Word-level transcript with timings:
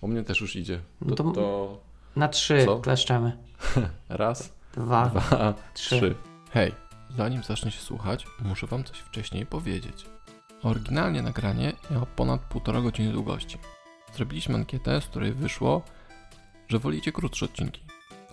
U 0.00 0.08
mnie 0.08 0.22
też 0.24 0.40
już 0.40 0.56
idzie. 0.56 0.80
No 1.00 1.14
To, 1.16 1.24
to- 1.24 1.32
to 1.32 1.78
Na 2.16 2.28
trzy 2.28 2.64
Co? 2.64 2.78
kleszczemy. 2.78 3.36
raz, 4.08 4.52
Dwa. 4.72 5.06
dwa, 5.06 5.54
trzy. 5.74 5.96
trzy. 5.96 6.14
Hej, 6.50 6.74
zanim 7.16 7.42
zacznie 7.42 7.70
się 7.70 7.80
słuchać, 7.80 8.26
muszę 8.40 8.66
wam 8.66 8.84
coś 8.84 8.98
wcześniej 8.98 9.46
powiedzieć. 9.46 10.06
Oryginalnie 10.62 11.22
nagranie 11.22 11.72
miało 11.90 12.06
ponad 12.06 12.40
półtora 12.40 12.80
godziny 12.80 13.12
długości. 13.12 13.58
Zrobiliśmy 14.14 14.54
ankietę, 14.54 15.00
z 15.00 15.06
której 15.06 15.32
wyszło, 15.32 15.82
że 16.68 16.78
wolicie 16.78 17.12
krótsze 17.12 17.44
odcinki. 17.44 17.80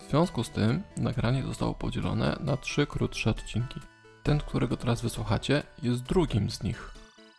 W 0.06 0.10
związku 0.10 0.44
z 0.44 0.50
tym 0.50 0.82
nagranie 0.96 1.42
zostało 1.42 1.74
podzielone 1.74 2.36
na 2.40 2.56
trzy 2.56 2.86
krótsze 2.86 3.30
odcinki. 3.30 3.80
Ten, 4.22 4.38
którego 4.38 4.76
teraz 4.76 5.02
wysłuchacie, 5.02 5.62
jest 5.82 6.02
drugim 6.02 6.50
z 6.50 6.62
nich. 6.62 6.90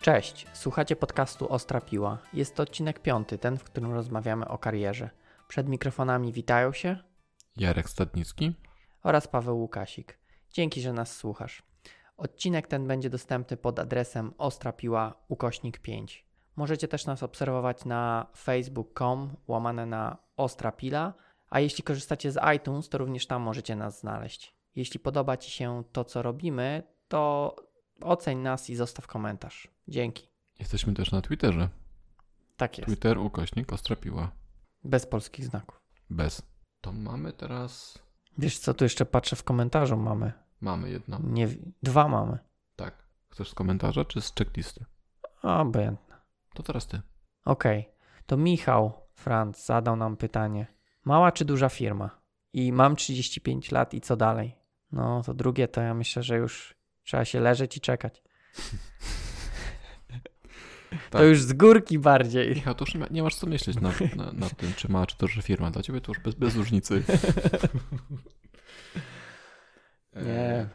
Cześć, 0.07 0.47
słuchacie 0.53 0.95
podcastu 0.95 1.53
Ostra 1.53 1.81
Piła. 1.81 2.17
Jest 2.33 2.55
to 2.55 2.63
odcinek 2.63 2.99
piąty, 2.99 3.37
ten, 3.37 3.57
w 3.57 3.63
którym 3.63 3.93
rozmawiamy 3.93 4.47
o 4.47 4.57
karierze. 4.57 5.09
Przed 5.47 5.69
mikrofonami 5.69 6.33
witają 6.33 6.71
się 6.71 6.97
Jarek 7.57 7.89
Stadnicki. 7.89 8.53
oraz 9.03 9.27
Paweł 9.27 9.59
Łukasik. 9.59 10.19
Dzięki, 10.51 10.81
że 10.81 10.93
nas 10.93 11.15
słuchasz. 11.15 11.63
Odcinek 12.17 12.67
ten 12.67 12.87
będzie 12.87 13.09
dostępny 13.09 13.57
pod 13.57 13.79
adresem 13.79 14.33
ostrapiła 14.37 15.13
ukośnik 15.27 15.79
5. 15.79 16.25
Możecie 16.55 16.87
też 16.87 17.05
nas 17.05 17.23
obserwować 17.23 17.85
na 17.85 18.27
facebook.com 18.37 19.35
łamane 19.47 19.85
na 19.85 20.17
ostrapila, 20.37 21.13
a 21.49 21.59
jeśli 21.59 21.83
korzystacie 21.83 22.31
z 22.31 22.39
iTunes, 22.55 22.89
to 22.89 22.97
również 22.97 23.27
tam 23.27 23.41
możecie 23.41 23.75
nas 23.75 23.99
znaleźć. 23.99 24.55
Jeśli 24.75 24.99
podoba 24.99 25.37
Ci 25.37 25.51
się 25.51 25.83
to, 25.91 26.03
co 26.03 26.21
robimy, 26.21 26.83
to 27.07 27.55
oceń 28.01 28.37
nas 28.37 28.69
i 28.69 28.75
zostaw 28.75 29.07
komentarz. 29.07 29.67
Dzięki. 29.87 30.27
Jesteśmy 30.59 30.93
też 30.93 31.11
na 31.11 31.21
Twitterze. 31.21 31.69
Tak 32.57 32.77
jest. 32.77 32.87
Twitter 32.87 33.17
ukośnik 33.17 33.73
Ostrapiła. 33.73 34.31
Bez 34.83 35.05
polskich 35.05 35.45
znaków. 35.45 35.81
Bez. 36.09 36.41
To 36.81 36.93
mamy 36.93 37.33
teraz... 37.33 37.99
Wiesz 38.37 38.59
co, 38.59 38.73
tu 38.73 38.85
jeszcze 38.85 39.05
patrzę 39.05 39.35
w 39.35 39.43
komentarzu 39.43 39.97
mamy. 39.97 40.33
Mamy 40.61 40.89
jedno. 40.89 41.19
Nie, 41.23 41.47
dwa 41.83 42.07
mamy. 42.07 42.39
Tak. 42.75 43.07
Chcesz 43.29 43.49
z 43.49 43.53
komentarza 43.53 44.05
czy 44.05 44.21
z 44.21 44.33
checklisty? 44.33 44.85
Obojętne. 45.43 46.15
To 46.53 46.63
teraz 46.63 46.87
ty. 46.87 47.01
Okej. 47.45 47.89
To 48.25 48.37
Michał 48.37 48.93
Franc 49.13 49.65
zadał 49.65 49.95
nam 49.95 50.17
pytanie. 50.17 50.67
Mała 51.05 51.31
czy 51.31 51.45
duża 51.45 51.69
firma? 51.69 52.09
I 52.53 52.71
mam 52.71 52.95
35 52.95 53.71
lat 53.71 53.93
i 53.93 54.01
co 54.01 54.17
dalej? 54.17 54.55
No 54.91 55.23
to 55.23 55.33
drugie 55.33 55.67
to 55.67 55.81
ja 55.81 55.93
myślę, 55.93 56.23
że 56.23 56.37
już 56.37 56.76
trzeba 57.07 57.25
się 57.25 57.39
leżeć 57.39 57.77
i 57.77 57.81
czekać. 57.81 58.21
To 60.89 61.17
Tak. 61.17 61.27
już 61.27 61.41
z 61.41 61.53
górki 61.53 61.99
bardziej. 61.99 62.49
Michał, 62.55 62.75
to 62.75 62.85
już 62.85 62.93
nie, 62.93 62.99
ma, 62.99 63.07
nie 63.11 63.23
masz 63.23 63.35
co 63.35 63.47
myśleć 63.47 63.79
nad, 63.81 63.99
na, 64.15 64.31
nad 64.31 64.57
tym, 64.57 64.73
czy 64.73 64.91
mała, 64.91 65.05
czy 65.05 65.17
duża 65.17 65.41
firma. 65.41 65.71
Dla 65.71 65.81
ciebie 65.83 66.01
to 66.01 66.11
już 66.11 66.19
bez, 66.19 66.35
bez 66.35 66.55
różnicy. 66.55 67.03
Nie, 70.15 70.67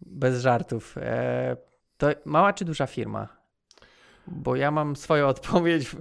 bez 0.00 0.40
żartów. 0.42 0.98
E, 0.98 1.56
to 1.96 2.08
mała 2.24 2.52
czy 2.52 2.64
duża 2.64 2.86
firma? 2.86 3.28
Bo 4.26 4.56
ja 4.56 4.70
mam 4.70 4.96
swoją 4.96 5.26
odpowiedź 5.26 5.96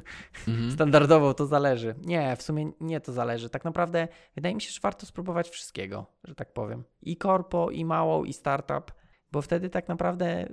Mhm. 0.48 0.72
standardową, 0.72 1.34
to 1.34 1.46
zależy. 1.46 1.96
Nie, 2.02 2.36
w 2.36 2.42
sumie 2.42 2.72
nie 2.80 3.02
to 3.02 3.14
zależy. 3.14 3.50
Tak 3.50 3.66
naprawdę 3.66 4.08
wydaje 4.36 4.56
mi 4.56 4.62
się, 4.62 4.72
że 4.72 4.80
warto 4.84 5.06
spróbować 5.06 5.50
wszystkiego, 5.50 6.06
że 6.24 6.36
tak 6.36 6.54
powiem. 6.54 6.84
I 7.02 7.18
korpo, 7.18 7.72
i 7.72 7.86
małą, 7.86 8.24
i 8.24 8.34
startup, 8.34 8.92
bo 9.36 9.42
wtedy 9.42 9.70
tak 9.70 9.88
naprawdę 9.88 10.48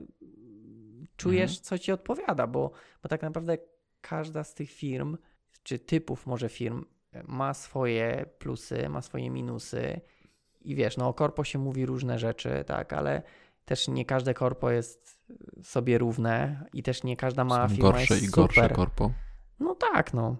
czujesz, 1.17 1.51
Mhm. 1.51 1.65
co 1.65 1.79
ci 1.79 1.93
odpowiada, 1.93 2.47
bo, 2.47 2.71
bo 3.03 3.09
tak 3.09 3.23
naprawdę 3.23 3.59
każda 4.01 4.45
z 4.45 4.55
tych 4.55 4.71
firm, 4.71 5.17
czy 5.63 5.79
typów 5.79 6.27
może 6.27 6.49
firm, 6.49 6.85
ma 7.25 7.55
swoje 7.55 8.27
plusy, 8.39 8.89
ma 8.89 9.03
swoje 9.03 9.31
minusy. 9.31 10.01
I 10.61 10.75
wiesz, 10.75 10.97
no 10.97 11.09
o 11.09 11.15
korpo 11.15 11.45
się 11.45 11.59
mówi 11.59 11.87
różne 11.87 12.19
rzeczy, 12.19 12.65
tak, 12.67 12.93
ale 12.93 13.23
też 13.65 13.89
nie 13.89 14.05
każde 14.05 14.35
korpo 14.35 14.71
jest 14.71 15.21
sobie 15.63 15.99
równe 15.99 16.65
i 16.73 16.83
też 16.83 17.03
nie 17.05 17.17
każda 17.17 17.45
mała 17.45 17.69
Są 17.69 17.75
firma 17.75 17.91
gorsze 17.91 18.15
jest 18.15 18.27
i 18.27 18.31
gorsze 18.31 18.55
super. 18.63 18.77
korpo. 18.77 19.13
No 19.61 19.75
tak, 19.75 20.15
no. 20.15 20.37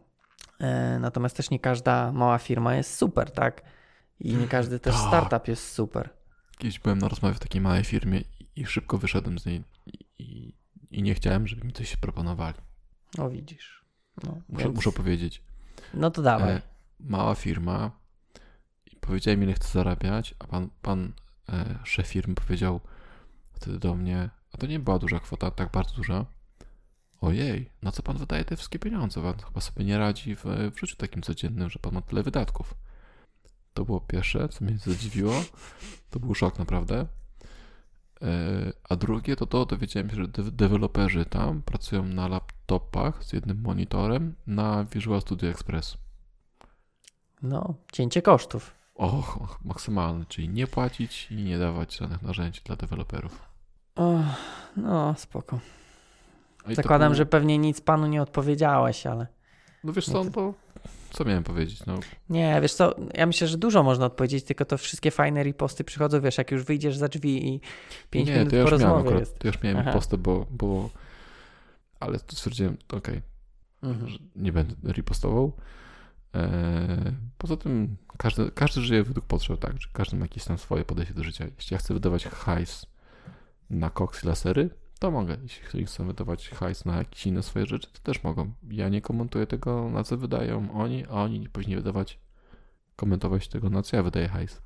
E, 0.61 0.99
natomiast 1.01 1.37
też 1.37 1.51
nie 1.51 1.61
każda 1.61 2.13
mała 2.13 2.39
firma 2.39 2.75
jest 2.75 2.95
super, 2.97 3.31
tak? 3.31 3.63
I 4.21 4.35
nie 4.35 4.49
każdy 4.49 4.79
też 4.81 4.95
Tak. 4.95 5.03
startup 5.09 5.49
jest 5.49 5.73
super. 5.73 6.11
Kiedyś 6.63 6.79
byłem 6.79 6.99
na 6.99 7.09
rozmowie 7.09 7.35
w 7.35 7.39
takiej 7.39 7.61
małej 7.61 7.85
firmie 7.85 8.21
i, 8.57 8.67
szybko 8.67 8.99
wyszedłem 8.99 9.39
z 9.39 9.47
niej 9.47 9.63
i, 9.87 10.05
i, 10.19 10.55
i 10.91 11.03
nie 11.03 11.15
chciałem, 11.15 11.49
żeby 11.49 11.67
mi 11.67 11.73
coś 11.73 11.97
proponowali. 11.97 12.59
No 13.19 13.31
widzisz. 13.31 13.85
No, 14.25 14.41
Muszę, 14.49 14.65
więc- 14.65 14.77
muszę 14.77 14.93
powiedzieć. 14.93 15.43
no 15.95 16.11
to 16.11 16.23
dawaj. 16.23 16.53
E, 16.53 16.63
mała 17.01 17.35
firma 17.35 17.91
i 18.93 18.97
powiedziałem, 18.97 19.43
ile 19.43 19.53
chcę 19.53 19.69
zarabiać, 19.69 20.35
a 20.39 20.47
pan, 20.47 20.69
pan 20.83 21.13
e, 21.49 21.79
szef 21.85 22.07
firmy 22.07 22.35
powiedział 22.35 22.81
wtedy 23.53 23.79
do 23.79 23.95
mnie, 23.95 24.31
a 24.53 24.57
to 24.57 24.67
nie 24.67 24.79
była 24.79 24.99
duża 24.99 25.21
kwota, 25.21 25.51
tak 25.51 25.71
bardzo 25.73 25.95
duża. 25.95 26.27
Ojej, 27.21 27.71
na 27.83 27.93
co 27.93 28.03
pan 28.03 28.17
wydaje 28.17 28.45
te 28.45 28.57
wszystkie 28.57 28.79
pieniądze? 28.79 29.23
Pan 29.23 29.39
chyba 29.39 29.61
sobie 29.61 29.85
nie 29.85 29.99
radzi 29.99 30.37
w, 30.37 30.45
w 30.75 30.81
życiu 30.81 30.97
takim 30.97 31.23
codziennym, 31.23 31.71
że 31.71 31.79
pan 31.79 31.95
ma 31.95 32.03
tyle 32.03 32.23
wydatków. 32.23 32.75
To 33.75 33.85
było 33.85 34.01
pierwsze, 34.01 34.49
co 34.49 34.65
mnie 34.65 34.79
zadziwiło. 34.79 35.33
To 36.11 36.21
był 36.21 36.35
szok 36.35 36.59
naprawdę. 36.59 37.07
E, 38.23 38.27
A 38.89 38.97
drugie 38.97 39.37
to 39.37 39.47
to, 39.47 39.67
dowiedziałem 39.67 40.11
się, 40.11 40.17
że 40.17 40.29
de- 40.29 40.51
deweloperzy 40.51 41.25
tam 41.25 41.63
pracują 41.63 42.05
na 42.05 42.29
laptopach 42.29 43.25
z 43.25 43.33
jednym 43.33 43.61
monitorem 43.63 44.35
na 44.47 44.85
Visual 44.85 45.21
Studio 45.21 45.51
Express. 45.51 45.97
No, 47.43 47.75
cięcie 47.93 48.23
kosztów. 48.23 48.75
Och, 48.95 49.59
maksymalny, 49.65 50.27
czyli 50.29 50.49
nie 50.49 50.67
płacić 50.67 51.29
i 51.31 51.35
nie 51.37 51.59
dawać 51.59 51.97
żadnych 51.97 52.23
narzędzi 52.23 52.61
dla 52.65 52.77
deweloperów. 52.77 53.43
O, 53.97 54.19
no, 54.77 55.15
spoko. 55.19 55.59
Zakładam, 56.71 57.09
był- 57.09 57.17
że 57.17 57.27
pewnie 57.27 57.59
nic 57.59 57.81
panu 57.81 58.07
nie 58.07 58.23
odpowiedziałeś, 58.23 59.07
ale... 59.07 59.27
No 59.85 59.93
wiesz 59.93 60.09
no 60.09 60.25
co, 60.25 60.31
to- 60.31 60.31
to... 60.31 60.55
Co 61.13 61.25
miałem 61.25 61.45
powiedzieć? 61.45 61.87
No, 61.87 61.99
Nie, 62.29 62.59
wiesz 62.63 62.75
co, 62.75 62.95
ja 63.15 63.27
myślę, 63.27 63.49
że 63.49 63.59
dużo 63.59 63.83
można 63.83 64.07
odpowiedzieć, 64.07 64.45
tylko 64.45 64.65
to 64.65 64.79
wszystkie 64.79 65.11
fajne 65.11 65.43
riposty 65.43 65.85
przychodzą, 65.85 66.21
wiesz, 66.21 66.39
jak 66.39 66.51
już 66.51 66.63
wyjdziesz 66.65 66.97
za 66.97 67.09
drzwi 67.09 67.49
i 67.55 67.61
5 68.11 68.29
nie, 68.29 68.35
minut 68.35 68.51
to 68.51 68.57
ja 68.57 68.65
po 68.65 68.71
już 68.71 68.81
miałem 68.81 68.95
rozmowie 68.95 69.09
akurat, 69.09 69.21
jest. 69.21 69.39
to 69.39 69.49
już 69.49 69.63
miałem 69.63 69.79
Aha. 69.79 69.93
postę, 69.93 70.19
bo, 70.19 70.47
bo... 70.51 70.91
Ale 72.01 72.19
stwierdziłem, 72.19 72.77
okej, 72.93 73.23
Mhm. 73.83 74.09
że 74.09 74.19
nie 74.37 74.53
będę 74.53 74.75
ripostował. 74.93 75.53
Eee, 76.35 76.43
poza 77.39 77.57
tym 77.57 77.97
każdy, 78.19 78.51
każdy 78.51 78.81
żyje 78.81 79.03
według 79.05 79.27
potrzeb, 79.27 79.61
tak? 79.61 79.73
Każdy 79.93 80.17
ma 80.17 80.25
jakieś 80.25 80.45
tam 80.45 80.59
swoje 80.59 80.85
podejście 80.85 81.15
do 81.15 81.25
życia. 81.25 81.45
Jeśli 81.57 81.75
ja 81.75 81.79
chcę 81.79 81.95
wydawać 81.95 82.25
hajs 82.25 82.87
na 83.71 83.91
koks 83.91 84.25
i 84.25 84.27
lasery, 84.27 84.71
to 85.03 85.11
mogę. 85.11 85.37
Jeśli 85.43 85.87
chcę 85.87 86.07
wydawać 86.07 86.49
hajs 86.49 86.85
na 86.85 86.97
jakieś 86.97 87.27
inne 87.27 87.43
swoje 87.43 87.67
rzeczy, 87.67 87.89
to 87.93 87.99
też 88.03 88.23
mogą. 88.25 88.53
Ja 88.71 88.89
nie 88.89 89.01
komentuję 89.01 89.47
tego, 89.47 89.91
na 89.91 90.05
co 90.05 90.17
wydają 90.17 90.73
oni, 90.75 91.05
a 91.07 91.11
oni 91.11 91.41
nie 91.41 91.49
powinni 91.49 91.77
wydawać, 91.77 92.19
komentować 92.97 93.49
tego, 93.49 93.71
na 93.71 93.83
co 93.83 93.97
ja 93.97 94.03
wydaję 94.03 94.29
hajs. 94.29 94.63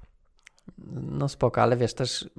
No 0.93 1.29
spoko, 1.29 1.63
ale 1.63 1.77
wiesz, 1.77 1.95
też 1.95 2.31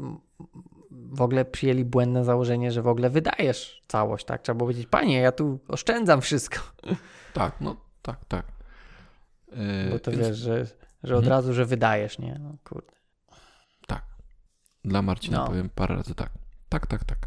w 0.91 1.21
ogóle 1.21 1.45
przyjęli 1.45 1.85
błędne 1.85 2.25
założenie, 2.25 2.71
że 2.71 2.81
w 2.81 2.87
ogóle 2.87 3.09
wydajesz 3.09 3.81
całość, 3.87 4.25
tak? 4.25 4.41
Trzeba 4.41 4.57
było 4.57 4.67
powiedzieć, 4.67 4.87
panie, 4.87 5.19
ja 5.19 5.31
tu 5.31 5.59
oszczędzam 5.67 6.21
wszystko. 6.21 6.59
Tak, 7.33 7.61
no 7.61 7.75
tak, 8.01 8.25
tak. 8.27 8.45
Eee, 9.51 9.89
Bo 9.91 9.99
to 9.99 10.11
więc 10.11 10.27
wiesz, 10.27 10.37
że, 10.37 10.65
że 11.03 11.15
od 11.15 11.23
Mhm. 11.23 11.29
razu, 11.29 11.53
że 11.53 11.65
wydajesz, 11.65 12.19
nie? 12.19 12.39
No 12.39 12.55
kurde. 12.63 12.97
Dla 14.85 15.01
Marcina 15.01 15.37
No. 15.37 15.47
powiem 15.47 15.69
parę 15.69 15.95
razy 15.95 16.15
tak. 16.15 16.29
Tak, 16.69 16.87
tak, 16.87 17.03
tak. 17.03 17.17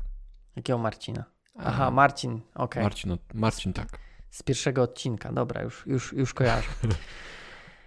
Jakiego 0.60 0.78
Marcina? 0.78 1.25
Aha, 1.59 1.91
Marcin, 1.91 2.41
okej. 2.54 2.82
Marcin, 2.82 3.16
Marcin 3.34 3.72
tak. 3.72 3.98
Z 4.31 4.43
pierwszego 4.43 4.82
odcinka, 4.82 5.32
dobra, 5.32 5.62
już, 5.62 5.87
już, 5.87 6.12
już 6.12 6.34
kojarzę. 6.34 6.69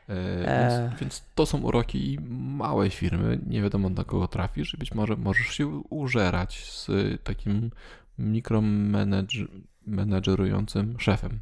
E. 0.10 0.88
Więc, 0.90 1.00
więc 1.00 1.24
to 1.36 1.46
są 1.46 1.62
uroki 1.62 2.20
małej 2.58 2.90
firmy. 2.90 3.40
Nie 3.48 3.62
wiadomo 3.62 3.90
do 3.90 4.06
kogo 4.06 4.28
trafisz 4.28 4.74
i 4.74 4.78
być 4.78 4.94
może 4.94 5.16
możesz 5.16 5.48
się 5.48 5.68
użerać 5.90 6.72
z 6.72 6.88
takim 7.24 7.72
mikromenedżerującym 8.18 11.00
szefem, 11.00 11.40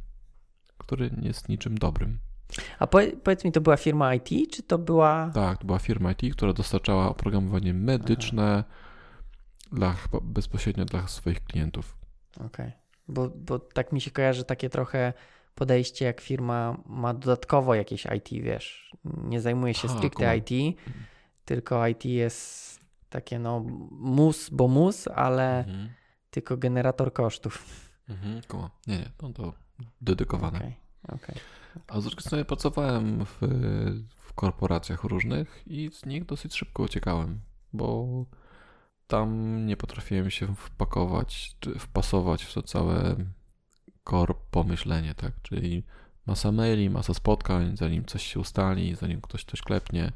który 0.78 1.10
nie 1.10 1.28
jest 1.28 1.48
niczym 1.48 1.78
dobrym. 1.78 2.18
A 2.78 2.86
powie- 2.86 3.16
powiedz 3.16 3.44
mi, 3.44 3.52
to 3.52 3.60
była 3.60 3.76
firma 3.76 4.14
IT, 4.14 4.52
czy 4.52 4.62
to 4.62 4.78
była... 4.78 5.30
Tak, 5.34 5.58
to 5.58 5.64
była 5.64 5.78
firma 5.78 6.12
IT, 6.12 6.34
która 6.34 6.52
dostarczała 6.52 7.08
oprogramowanie 7.08 7.74
medyczne 7.74 8.64
dla, 9.72 9.96
bezpośrednio 10.22 10.84
dla 10.84 11.08
swoich 11.08 11.44
klientów. 11.44 11.96
Okej. 12.46 12.72
Bo, 13.08 13.28
bo 13.28 13.58
tak 13.58 13.92
mi 13.92 14.00
się 14.00 14.10
kojarzy 14.10 14.44
takie 14.44 14.70
trochę 14.70 15.12
podejście, 15.54 16.04
jak 16.04 16.20
firma 16.20 16.76
ma 16.86 17.14
dodatkowo 17.14 17.74
jakieś 17.74 18.06
IT, 18.16 18.28
wiesz. 18.42 18.96
Nie 19.04 19.40
zajmuje 19.40 19.74
się 19.74 19.88
A, 19.88 19.96
stricte. 19.96 20.36
IT, 20.36 20.78
tylko 21.44 21.86
IT 21.86 22.04
jest 22.04 22.80
takie 23.10 23.38
no 23.38 23.64
mus, 23.90 24.50
bo 24.50 24.68
mus, 24.68 25.08
ale 25.08 25.58
Mhm. 25.58 25.88
tylko 26.30 26.56
generator 26.56 27.12
kosztów. 27.12 27.64
Mhm. 28.08 28.40
Nie, 28.86 28.98
nie, 28.98 29.10
no 29.22 29.32
to 29.32 29.52
dedykowane. 30.00 30.58
Okej. 30.58 30.76
Okej. 31.08 31.34
A 31.88 32.00
z 32.00 32.04
drugiej 32.04 32.22
strony 32.22 32.44
pracowałem 32.44 33.24
w, 33.24 33.38
w 34.16 34.32
korporacjach 34.34 35.04
różnych 35.04 35.62
i 35.66 35.90
z 35.92 36.06
nich 36.06 36.24
dosyć 36.24 36.54
szybko 36.54 36.82
uciekałem, 36.82 37.40
bo 37.72 38.06
tam 39.12 39.66
nie 39.66 39.76
potrafiłem 39.76 40.30
się 40.30 40.54
wpakować, 40.54 41.56
czy 41.60 41.78
wpasować 41.78 42.44
w 42.44 42.54
to 42.54 42.62
całe 42.62 43.16
core 44.10 44.34
pomyślenie, 44.50 45.14
tak? 45.14 45.32
Czyli 45.42 45.84
masa 46.26 46.52
maili, 46.52 46.90
masa 46.90 47.14
spotkań, 47.14 47.76
zanim 47.76 48.04
coś 48.04 48.22
się 48.22 48.40
ustali, 48.40 48.94
zanim 48.94 49.20
ktoś 49.20 49.44
coś 49.44 49.62
klepnie, 49.62 50.12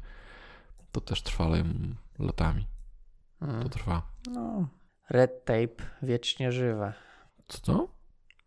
to 0.91 1.01
też 1.01 1.21
trwa 1.21 1.47
latami. 2.19 2.67
Mm. 3.41 3.63
To 3.63 3.69
trwa. 3.69 4.01
No, 4.31 4.67
red 5.09 5.45
tape 5.45 5.83
wiecznie 6.01 6.51
żywe. 6.51 6.93
Co 7.47 7.61
to? 7.61 7.87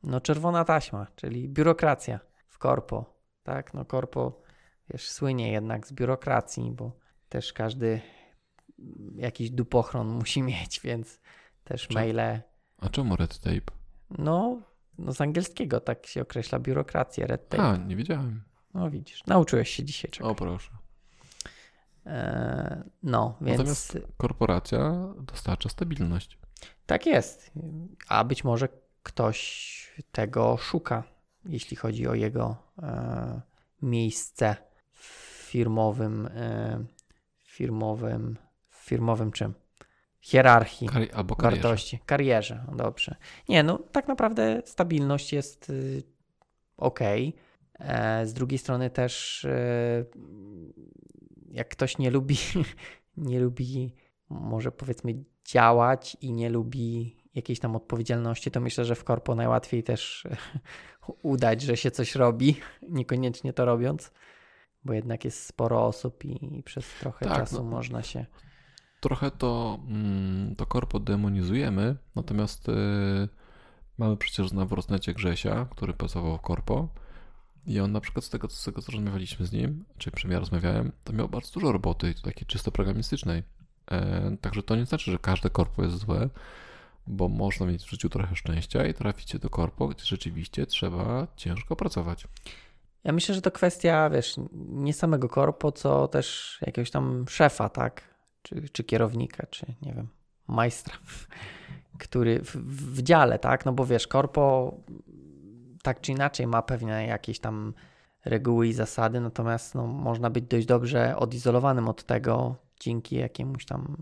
No 0.02 0.20
czerwona 0.20 0.64
taśma, 0.64 1.06
czyli 1.16 1.48
biurokracja 1.48 2.20
w 2.48 2.58
korpo. 2.58 3.04
Tak, 3.42 3.74
no 3.74 3.84
korpo, 3.84 4.42
wiesz, 4.88 5.10
słynie 5.10 5.52
jednak 5.52 5.86
z 5.86 5.92
biurokracji, 5.92 6.70
bo 6.70 6.96
też 7.28 7.52
każdy 7.52 8.00
jakiś 9.16 9.50
dupochron 9.50 10.08
musi 10.18 10.42
mieć, 10.42 10.80
więc 10.80 11.20
też 11.64 11.88
Czy- 11.88 11.94
maile. 11.94 12.40
A 12.78 12.88
czemu 12.88 13.16
red 13.16 13.38
tape? 13.38 13.60
No, 14.18 14.62
no 14.98 15.12
z 15.12 15.20
angielskiego 15.20 15.80
tak 15.80 16.06
się 16.06 16.22
określa 16.22 16.58
biurokrację, 16.58 17.26
red 17.26 17.48
tape. 17.48 17.62
A, 17.62 17.76
nie 17.76 17.96
wiedziałem. 17.96 18.42
No 18.74 18.90
widzisz, 18.90 19.26
nauczyłeś 19.26 19.70
się 19.70 19.84
dzisiaj 19.84 20.10
czegoś. 20.10 20.32
O 20.32 20.34
proszę. 20.34 20.70
E, 22.06 22.84
no, 23.02 23.36
więc 23.40 23.58
Natomiast 23.58 23.98
korporacja 24.16 25.08
dostarcza 25.18 25.68
stabilność. 25.68 26.38
tak 26.86 27.06
jest. 27.06 27.50
A 28.08 28.24
być 28.24 28.44
może 28.44 28.68
ktoś 29.02 30.00
tego 30.12 30.56
szuka, 30.56 31.04
jeśli 31.44 31.76
chodzi 31.76 32.08
o 32.08 32.14
jego 32.14 32.56
e, 32.82 33.40
miejsce 33.82 34.56
w 34.92 35.04
firmowym, 35.50 36.26
e, 36.26 36.84
firmowym, 37.44 38.36
firmowym 38.90 39.32
czym? 39.32 39.54
Hierarchii 40.20 40.88
Kari- 40.88 41.10
albo 41.14 41.36
karierze. 41.36 41.62
wartości, 41.62 41.98
karierze. 42.06 42.64
Dobrze. 42.76 43.16
Nie, 43.48 43.62
no 43.62 43.78
tak 43.78 44.08
naprawdę 44.08 44.62
stabilność 44.64 45.32
jest 45.32 45.70
y, 45.70 46.02
ok. 46.76 47.00
E, 47.78 48.26
z 48.26 48.32
drugiej 48.34 48.58
strony 48.58 48.90
też 48.90 49.44
e, 49.44 50.04
jak 51.50 51.68
ktoś 51.68 51.98
nie 51.98 52.10
lubi, 52.10 52.36
nie 53.16 53.40
lubi 53.40 53.94
może 54.28 54.72
powiedzmy 54.72 55.14
działać 55.44 56.16
i 56.20 56.32
nie 56.32 56.50
lubi 56.50 57.16
jakiejś 57.34 57.60
tam 57.60 57.76
odpowiedzialności, 57.76 58.50
to 58.50 58.60
myślę, 58.60 58.84
że 58.84 58.94
w 58.94 59.04
korpo 59.04 59.34
najłatwiej 59.34 59.82
też 59.82 60.26
udać, 61.22 61.62
że 61.62 61.76
się 61.76 61.90
coś 61.90 62.14
robi, 62.14 62.56
niekoniecznie 62.98 63.52
to 63.52 63.64
robiąc, 63.64 64.12
bo 64.84 64.92
jednak 64.92 65.24
jest 65.24 65.46
sporo 65.46 65.86
osób 65.86 66.24
i, 66.24 66.58
i 66.58 66.62
przez 66.62 66.88
trochę 67.00 67.26
Tak, 67.26 67.36
czasu 67.38 67.56
no. 67.56 67.70
można 67.70 68.02
się 68.02 68.26
Trochę 69.00 69.30
to, 69.30 69.78
mm, 69.88 70.56
to 70.56 70.66
korpo 70.66 71.00
demonizujemy, 71.00 71.96
natomiast 72.16 72.68
y, 72.68 72.72
mamy 73.98 74.16
przecież 74.16 74.52
na 74.52 74.66
Wrosnecie 74.66 75.14
Grzesia, 75.14 75.66
który 75.70 75.92
pracował 75.92 76.38
w 76.38 76.40
korpo 76.40 76.88
i 77.66 77.80
on 77.80 77.92
na 77.92 78.00
przykład 78.00 78.24
z 78.24 78.30
tego, 78.30 78.48
z 78.48 78.64
tego 78.64 78.82
co 78.82 78.92
rozmawialiśmy 78.92 79.46
z 79.46 79.52
nim, 79.52 79.84
czy 79.98 80.10
przy 80.10 80.28
mnie 80.28 80.38
rozmawiałem, 80.38 80.92
to 81.04 81.12
miał 81.12 81.28
bardzo 81.28 81.52
dużo 81.52 81.72
roboty, 81.72 82.14
takiej 82.24 82.46
czysto 82.46 82.70
programistycznej. 82.70 83.42
E, 83.90 84.36
także 84.40 84.62
to 84.62 84.76
nie 84.76 84.86
znaczy, 84.86 85.10
że 85.10 85.18
każde 85.18 85.50
korpo 85.50 85.82
jest 85.82 85.96
złe, 85.96 86.28
bo 87.06 87.28
można 87.28 87.66
mieć 87.66 87.84
w 87.84 87.90
życiu 87.90 88.08
trochę 88.08 88.36
szczęścia 88.36 88.86
i 88.86 88.94
traficie 88.94 89.38
do 89.38 89.50
korpo, 89.50 89.88
gdzie 89.88 90.04
rzeczywiście 90.04 90.66
trzeba 90.66 91.26
ciężko 91.36 91.76
pracować. 91.76 92.28
Ja 93.04 93.12
myślę, 93.12 93.34
że 93.34 93.42
to 93.42 93.50
kwestia, 93.50 94.10
wiesz, 94.10 94.34
nie 94.68 94.92
samego 94.92 95.28
korpo, 95.28 95.72
co 95.72 96.08
też 96.08 96.58
jakiegoś 96.66 96.90
tam 96.90 97.24
szefa, 97.28 97.68
tak? 97.68 98.09
Czy, 98.42 98.68
czy 98.72 98.84
kierownika, 98.84 99.46
czy 99.46 99.66
nie 99.82 99.94
wiem, 99.94 100.08
majstra, 100.46 100.94
który 101.98 102.42
w, 102.44 102.56
w 102.96 103.02
dziale, 103.02 103.38
tak? 103.38 103.66
No 103.66 103.72
bo 103.72 103.86
wiesz, 103.86 104.06
korpo 104.06 104.74
tak 105.82 106.00
czy 106.00 106.12
inaczej 106.12 106.46
ma 106.46 106.62
pewne 106.62 107.06
jakieś 107.06 107.38
tam 107.38 107.74
reguły 108.24 108.68
i 108.68 108.72
zasady, 108.72 109.20
natomiast 109.20 109.74
no, 109.74 109.86
można 109.86 110.30
być 110.30 110.44
dość 110.44 110.66
dobrze 110.66 111.16
odizolowanym 111.16 111.88
od 111.88 112.04
tego 112.04 112.56
dzięki 112.80 113.16
jakiemuś 113.16 113.64
tam 113.64 113.96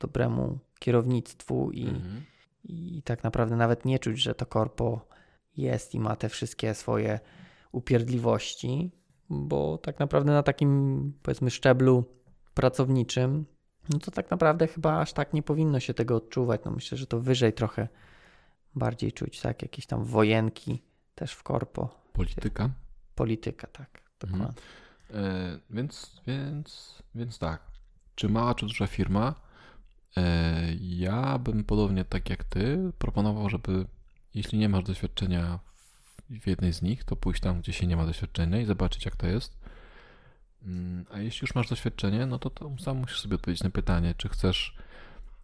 dobremu 0.00 0.58
kierownictwu 0.78 1.70
i, 1.70 1.88
Mhm. 1.88 2.22
i 2.64 3.02
tak 3.04 3.24
naprawdę 3.24 3.56
nawet 3.56 3.84
nie 3.84 3.98
czuć, 3.98 4.22
że 4.22 4.34
to 4.34 4.46
korpo 4.46 5.06
jest 5.56 5.94
i 5.94 6.00
ma 6.00 6.16
te 6.16 6.28
wszystkie 6.28 6.74
swoje 6.74 7.20
upierdliwości, 7.72 8.90
bo 9.30 9.78
tak 9.78 9.98
naprawdę 9.98 10.32
na 10.32 10.42
takim 10.42 11.12
powiedzmy 11.22 11.50
szczeblu 11.50 12.04
pracowniczym, 12.54 13.46
no 13.88 13.98
to 13.98 14.10
tak 14.10 14.30
naprawdę 14.30 14.66
chyba 14.66 15.00
aż 15.00 15.12
tak 15.12 15.32
nie 15.32 15.42
powinno 15.42 15.80
się 15.80 15.94
tego 15.94 16.16
odczuwać. 16.16 16.60
No 16.64 16.70
myślę, 16.70 16.98
że 16.98 17.06
to 17.06 17.20
wyżej 17.20 17.52
trochę 17.52 17.88
bardziej 18.74 19.12
czuć, 19.12 19.40
tak? 19.40 19.62
Jakieś 19.62 19.86
tam 19.86 20.04
wojenki 20.04 20.82
też 21.14 21.32
w 21.32 21.42
korpo, 21.42 21.88
Polityka. 22.12 22.70
polityka, 23.14 23.66
tak. 23.66 24.02
Mhm. 24.24 24.40
Dokładnie. 24.40 24.62
E, 25.14 25.58
więc, 25.70 26.20
więc, 26.26 27.02
więc 27.14 27.38
tak. 27.38 27.62
Czy 28.14 28.28
mała, 28.28 28.54
czy 28.54 28.66
duża 28.66 28.86
firma? 28.86 29.34
E, 30.16 30.74
ja 30.80 31.38
bym 31.38 31.64
podobnie 31.64 32.04
tak 32.04 32.30
jak 32.30 32.44
ty 32.44 32.92
proponował, 32.98 33.48
żeby 33.48 33.86
jeśli 34.34 34.58
nie 34.58 34.68
masz 34.68 34.84
doświadczenia 34.84 35.58
w, 35.76 36.40
w 36.40 36.46
jednej 36.46 36.72
z 36.72 36.82
nich, 36.82 37.04
to 37.04 37.16
pójść 37.16 37.40
tam, 37.40 37.60
gdzie 37.60 37.72
się 37.72 37.86
nie 37.86 37.96
ma 37.96 38.06
doświadczenia 38.06 38.60
i 38.60 38.64
zobaczyć, 38.64 39.04
jak 39.04 39.16
to 39.16 39.26
jest. 39.26 39.61
Mm, 40.66 41.04
A 41.10 41.18
jeśli 41.18 41.44
już 41.44 41.54
masz 41.54 41.68
doświadczenie, 41.68 42.26
no 42.26 42.38
to, 42.38 42.50
to 42.50 42.70
sam 42.78 42.96
musisz 42.96 43.20
sobie 43.20 43.34
odpowiedzieć 43.34 43.62
na 43.62 43.70
pytanie, 43.70 44.14
czy 44.16 44.28
chcesz 44.28 44.76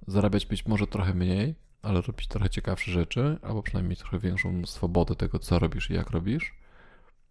zarabiać 0.06 0.46
być 0.46 0.66
może 0.66 0.86
trochę 0.86 1.14
mniej, 1.14 1.54
ale 1.82 2.00
robić 2.00 2.28
trochę 2.28 2.50
ciekawsze 2.50 2.90
rzeczy, 2.90 3.38
albo 3.42 3.62
przynajmniej 3.62 3.96
trochę 3.96 4.18
większą 4.18 4.66
swobodę 4.66 5.14
tego, 5.14 5.38
co 5.38 5.58
robisz 5.58 5.90
i 5.90 5.94
jak 5.94 6.10
robisz. 6.10 6.54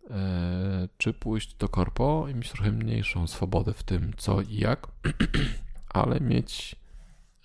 E, 0.10 0.88
czy 0.98 1.14
pójść 1.14 1.56
do 1.56 1.70
korpo 1.70 2.28
i 2.30 2.36
mieć 2.36 2.52
trochę 2.52 2.72
mniejszą 2.72 3.28
swobodę 3.28 3.74
w 3.74 3.84
tym, 3.84 4.14
co 4.18 4.42
i 4.42 4.56
jak, 4.56 4.88
ale 5.90 6.20
mieć 6.20 6.76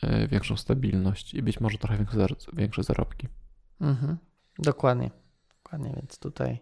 e, 0.02 0.28
większą 0.28 0.56
stabilność 0.56 1.34
i 1.34 1.42
być 1.42 1.60
może 1.60 1.78
trochę 1.78 2.04
większe 2.52 2.82
zarobki. 2.82 3.28
Mhm. 3.80 4.18
Dokładnie. 4.58 5.10
Dokładnie, 5.64 5.92
więc 5.96 6.18
tutaj 6.18 6.58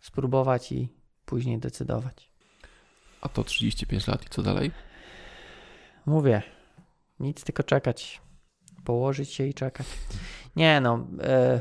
spróbować 0.00 0.72
i 0.72 0.88
później 1.24 1.58
decydować. 1.58 2.29
A 3.20 3.28
to 3.28 3.44
35 3.44 4.06
lat 4.06 4.26
i 4.26 4.28
co 4.28 4.42
dalej? 4.42 4.70
Mówię, 6.06 6.42
nic 7.20 7.44
tylko 7.44 7.62
czekać. 7.62 8.20
Położyć 8.84 9.30
się 9.32 9.46
i 9.46 9.54
czekać. 9.54 9.86
Nie 10.56 10.80
no, 10.80 11.06
e, 11.22 11.60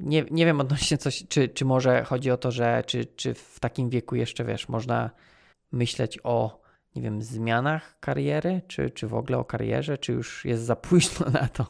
nie, 0.00 0.24
nie 0.30 0.46
wiem 0.46 0.60
odnośnie 0.60 0.98
coś, 0.98 1.24
czy, 1.28 1.48
czy 1.48 1.64
może 1.64 2.04
chodzi 2.04 2.30
o 2.30 2.36
to, 2.36 2.50
że 2.50 2.82
czy, 2.86 3.06
czy 3.06 3.34
w 3.34 3.60
takim 3.60 3.90
wieku 3.90 4.16
jeszcze, 4.16 4.44
wiesz, 4.44 4.68
można 4.68 5.10
myśleć 5.72 6.18
o, 6.24 6.62
nie 6.96 7.02
wiem, 7.02 7.22
zmianach 7.22 8.00
kariery, 8.00 8.62
czy, 8.68 8.90
czy 8.90 9.06
w 9.08 9.14
ogóle 9.14 9.38
o 9.38 9.44
karierze, 9.44 9.98
czy 9.98 10.12
już 10.12 10.44
jest 10.44 10.62
za 10.62 10.76
późno 10.76 11.30
na 11.30 11.48
to. 11.48 11.66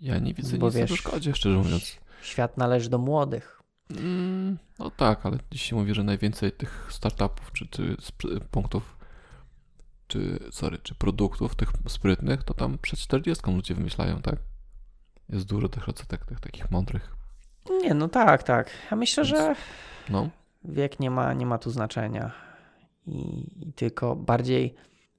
Ja 0.00 0.18
nie 0.18 0.34
widzę 0.34 0.58
Bo 0.58 0.66
nic 0.66 0.74
wiesz- 0.74 0.90
na 0.90 0.96
przeszkodzie, 0.96 1.34
szczerze 1.34 1.56
mówiąc. 1.56 1.96
Świat 2.22 2.58
należy 2.58 2.90
do 2.90 2.98
młodych. 2.98 3.60
Mm, 3.90 4.58
no 4.78 4.90
tak, 4.90 5.26
ale 5.26 5.38
dziś 5.50 5.62
się 5.62 5.76
mówi, 5.76 5.94
że 5.94 6.02
najwięcej 6.04 6.52
tych 6.52 6.88
startupów, 6.90 7.52
czy, 7.52 7.68
czy 7.68 7.96
punktów, 8.50 8.96
czy, 10.06 10.38
sorry, 10.50 10.78
czy 10.78 10.94
produktów 10.94 11.54
tych 11.54 11.68
sprytnych, 11.88 12.42
to 12.44 12.54
tam 12.54 12.78
przed 12.78 12.98
40 13.00 13.50
ludzie 13.50 13.74
wymyślają, 13.74 14.22
tak? 14.22 14.36
Jest 15.28 15.46
dużo 15.46 15.68
tych 15.68 15.86
receptek, 15.86 16.24
tych 16.24 16.40
takich 16.40 16.70
mądrych. 16.70 17.16
Nie, 17.82 17.94
no 17.94 18.08
tak, 18.08 18.42
tak. 18.42 18.70
Ja 18.90 18.96
myślę, 18.96 19.24
Więc- 19.24 19.36
że 19.36 19.54
No, 20.08 20.28
wiek 20.64 21.00
nie 21.00 21.10
ma, 21.10 21.32
nie 21.32 21.46
ma 21.46 21.58
tu 21.58 21.70
znaczenia. 21.70 22.32
I, 23.06 23.46
I 23.68 23.72
tylko 23.72 24.16
bardziej, 24.16 24.74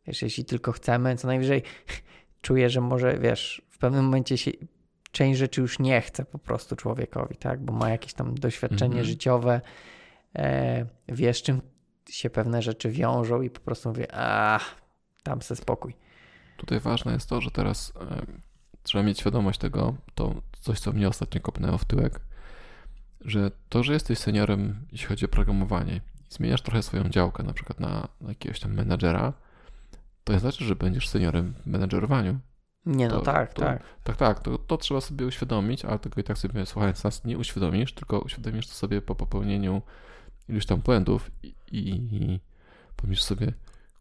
wiesz, 0.07 0.21
jeśli 0.21 0.45
tylko 0.45 0.71
chcemy, 0.71 1.15
co 1.15 1.27
najwyżej 1.27 1.63
czuję, 2.41 2.69
że 2.69 2.81
może, 2.81 3.17
wiesz, 3.17 3.61
w 3.69 3.77
pewnym 3.77 4.05
momencie 4.05 4.37
się 4.37 4.51
część 5.15 5.39
rzeczy 5.39 5.61
już 5.61 5.79
nie 5.79 6.01
chce 6.01 6.25
po 6.25 6.39
prostu 6.39 6.75
człowiekowi, 6.75 7.35
tak? 7.35 7.61
Bo 7.61 7.73
ma 7.73 7.89
jakieś 7.89 8.13
tam 8.13 8.35
doświadczenie 8.35 8.85
Mhm. 8.85 9.05
życiowe, 9.05 9.61
e, 10.35 10.85
wie 11.07 11.33
z 11.33 11.41
czym 11.41 11.61
się 12.09 12.29
pewne 12.29 12.61
rzeczy 12.61 12.89
wiążą 12.89 13.41
i 13.41 13.49
po 13.49 13.59
prostu 13.59 13.89
mówię, 13.89 14.07
a 14.15 14.59
tam 15.23 15.41
se 15.41 15.55
spokój. 15.55 15.95
Tutaj 16.57 16.79
ważne 16.79 17.13
jest 17.13 17.29
to, 17.29 17.41
że 17.41 17.51
teraz 17.51 17.93
e, 18.01 18.25
trzeba 18.83 19.03
mieć 19.03 19.19
świadomość 19.19 19.59
tego, 19.59 19.95
to 20.15 20.35
coś, 20.59 20.79
co 20.79 20.91
mnie 20.91 21.07
ostatnio 21.07 21.41
kopnęło 21.41 21.77
w 21.77 21.85
tyłek, 21.85 22.19
że 23.21 23.51
to, 23.69 23.83
że 23.83 23.93
jesteś 23.93 24.17
seniorem, 24.19 24.85
jeśli 24.91 25.07
chodzi 25.07 25.25
o 25.25 25.27
programowanie, 25.27 25.95
i 25.95 26.01
zmieniasz 26.29 26.61
trochę 26.61 26.83
swoją 26.83 27.09
działkę, 27.09 27.43
na 27.43 27.53
przykład 27.53 27.79
na, 27.79 28.07
na 28.21 28.29
jakiegoś 28.29 28.59
tam 28.59 28.73
menadżera, 28.73 29.33
to 30.23 30.33
nie 30.33 30.39
znaczy, 30.39 30.63
że 30.63 30.75
będziesz 30.75 31.09
seniorem 31.09 31.53
w 31.53 31.65
menadżerowaniu. 31.65 32.39
Nie, 32.85 33.07
no 33.07 33.19
To- 33.19 33.25
tak, 33.25 33.53
to- 33.53 33.61
tak. 33.61 33.83
Tak, 34.03 34.17
tak, 34.17 34.39
to, 34.39 34.57
to 34.57 34.77
trzeba 34.77 35.01
sobie 35.01 35.25
uświadomić, 35.25 35.85
ale 35.85 35.99
tego 35.99 36.21
i 36.21 36.23
tak 36.23 36.37
sobie 36.37 36.65
słuchając 36.65 37.03
nas 37.03 37.23
nie 37.25 37.37
uświadomisz, 37.37 37.93
tylko 37.93 38.19
uświadomisz 38.19 38.67
to 38.67 38.73
sobie 38.73 39.01
po 39.01 39.15
popełnieniu 39.15 39.81
iluś 40.49 40.65
tam 40.65 40.79
błędów 40.79 41.31
i, 41.43 41.53
i 41.71 42.39
pomyślisz 42.95 43.23
sobie, 43.23 43.53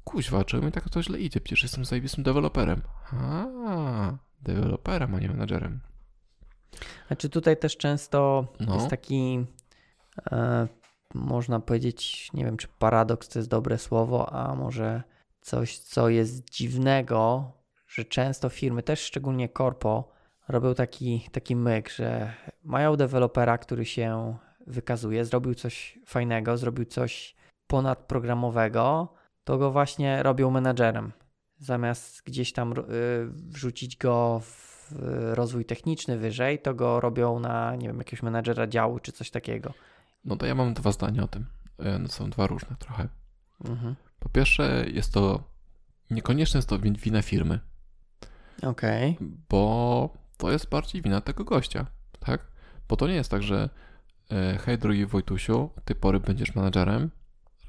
kuźwa, 0.05 0.45
czemu 0.45 0.63
mi 0.63 0.73
tak 0.73 0.89
to 0.91 1.03
źle 1.03 1.19
idzie? 1.19 1.41
Przecież 1.41 1.63
jestem 1.63 1.85
zajebistym 1.85 2.25
deweloperem. 2.25 2.83
A, 3.13 4.13
deweloperem, 4.43 5.15
a 5.15 5.21
nie 5.21 5.29
menadżerem. 5.29 5.81
Znaczy 7.07 7.29
tutaj 7.29 7.57
też 7.57 7.77
często 7.77 8.47
No. 8.61 8.75
jest 8.75 8.89
taki, 8.89 9.47
e, 10.33 10.69
można 11.15 11.61
powiedzieć, 11.61 12.31
nie 12.35 12.45
wiem 12.45 12.57
czy 12.57 12.69
paradoks 12.79 13.29
to 13.29 13.39
jest 13.39 13.49
dobre 13.49 13.79
słowo, 13.79 14.33
a 14.33 14.55
może 14.55 15.03
coś, 15.41 15.79
co 15.79 16.09
jest 16.09 16.51
dziwnego, 16.51 17.53
że 17.95 18.05
często 18.05 18.49
firmy, 18.49 18.83
też 18.83 19.01
szczególnie 19.01 19.49
korpo, 19.49 20.13
robią 20.49 20.75
taki, 20.75 21.29
taki 21.33 21.57
myk, 21.57 21.91
że 21.91 22.33
mają 22.65 22.97
dewelopera, 22.97 23.59
który 23.59 23.85
się 23.85 24.37
wykazuje, 24.67 25.25
zrobił 25.25 25.55
coś 25.55 25.99
fajnego, 26.07 26.57
zrobił 26.57 26.85
coś 26.85 27.35
ponadprogramowego, 27.67 29.09
to 29.45 29.59
go 29.59 29.71
właśnie 29.71 30.23
robią 30.23 30.51
menadżerem. 30.51 31.13
Zamiast 31.59 32.23
gdzieś 32.27 32.53
tam 32.53 32.73
y, 32.73 32.85
wrzucić 33.31 33.97
go 33.97 34.41
w 34.45 34.75
rozwój 35.33 35.65
techniczny 35.65 36.19
wyżej, 36.19 36.59
to 36.59 36.75
go 36.75 37.01
robią 37.01 37.39
na, 37.39 37.77
nie 37.77 37.87
wiem, 37.89 37.99
jakiegoś 37.99 38.23
menadżera 38.23 38.67
działu 38.67 38.99
czy 38.99 39.13
coś 39.13 39.31
takiego. 39.31 39.75
No 40.25 40.37
to 40.37 40.47
ja 40.47 40.55
mam 40.55 40.75
dwa 40.75 40.93
zdania 40.93 41.23
o 41.23 41.29
tym. 41.29 41.47
E, 41.79 41.99
No 41.99 42.09
są 42.09 42.31
dwa 42.31 42.47
różne 42.47 42.77
trochę. 42.79 43.09
Mhm. 43.65 43.95
Po 44.19 44.29
pierwsze, 44.29 44.85
jest 44.93 45.13
to 45.13 45.43
niekoniecznie 46.11 46.59
jest 46.59 46.69
to 46.69 46.79
win- 46.79 46.99
wina 46.99 47.23
firmy, 47.23 47.59
Okej. 48.63 49.19
bo 49.51 50.11
to 50.37 50.51
jest 50.51 50.69
bardziej 50.69 51.03
wina 51.03 51.21
tego 51.21 51.45
gościa, 51.45 51.87
tak? 52.21 52.41
Bo 52.89 52.97
to 52.97 53.09
nie 53.09 53.15
jest 53.15 53.31
tak, 53.31 53.43
że 53.43 53.69
e, 54.33 54.59
hej 54.59 54.79
drogi 54.79 55.07
Wojtusiu, 55.07 55.71
ty 55.85 55.95
pory 55.95 56.21
będziesz 56.21 56.55
menadżerem. 56.55 57.11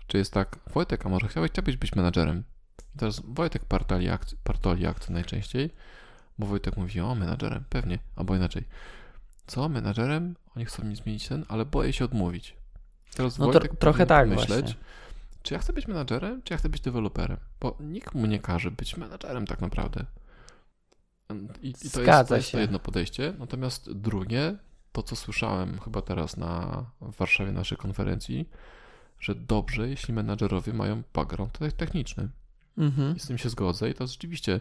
Czy 0.07 0.17
jest 0.17 0.33
tak, 0.33 0.59
Wojtek, 0.73 1.05
a 1.05 1.09
może 1.09 1.27
chciałeś 1.27 1.51
chciałbyś 1.51 1.77
być 1.77 1.95
menadżerem? 1.95 2.43
I 2.95 2.97
teraz 2.99 3.21
Wojtek 3.25 3.65
partoli 3.65 4.09
akcje, 4.09 4.37
partoli 4.43 4.85
akcje 4.85 5.13
najczęściej, 5.13 5.69
bo 6.39 6.47
Wojtek 6.47 6.77
mówi, 6.77 7.01
o 7.01 7.15
menadżerem, 7.15 7.63
pewnie, 7.69 7.99
albo 8.15 8.35
inaczej. 8.35 8.63
Co, 9.47 9.69
menadżerem? 9.69 10.35
Oni 10.55 10.65
chcą 10.65 10.83
mi 10.83 10.95
zmienić 10.95 11.27
ten, 11.27 11.45
ale 11.47 11.65
boję 11.65 11.93
się 11.93 12.05
odmówić. 12.05 12.55
Teraz 13.15 13.37
No 13.37 13.45
tro- 13.45 13.51
Wojtek 13.53 13.77
trochę 13.77 14.05
powinien 14.05 14.07
tak 14.07 14.29
pomyśleć, 14.29 14.65
właśnie. 14.65 14.83
czy 15.43 15.53
ja 15.53 15.59
chcę 15.59 15.73
być 15.73 15.87
menadżerem, 15.87 16.41
czy 16.43 16.53
ja 16.53 16.57
chcę 16.57 16.69
być 16.69 16.81
deweloperem? 16.81 17.37
Bo 17.61 17.77
nikt 17.79 18.13
mu 18.15 18.25
nie 18.25 18.39
każe 18.39 18.71
być 18.71 18.97
menadżerem 18.97 19.47
tak 19.47 19.61
naprawdę. 19.61 20.05
I, 21.61 21.67
i 21.67 21.73
to, 21.73 22.01
jest, 22.01 22.29
to 22.29 22.35
jest 22.35 22.51
to 22.51 22.59
jedno 22.59 22.79
podejście. 22.79 23.33
Natomiast 23.39 23.91
drugie, 23.91 24.57
to 24.91 25.03
co 25.03 25.15
słyszałem 25.15 25.79
chyba 25.79 26.01
teraz 26.01 26.37
na 26.37 26.85
w 27.01 27.17
Warszawie 27.17 27.51
naszej 27.51 27.77
konferencji, 27.77 28.49
że 29.19 29.35
dobrze, 29.35 29.89
jeśli 29.89 30.13
menadżerowie 30.13 30.73
mają 30.73 31.03
background 31.13 31.57
te- 31.59 31.71
techniczny. 31.71 32.29
Mhm. 32.77 33.15
I 33.15 33.19
z 33.19 33.27
tym 33.27 33.37
się 33.37 33.49
zgodzę. 33.49 33.89
I 33.89 33.93
to 33.93 34.07
rzeczywiście 34.07 34.59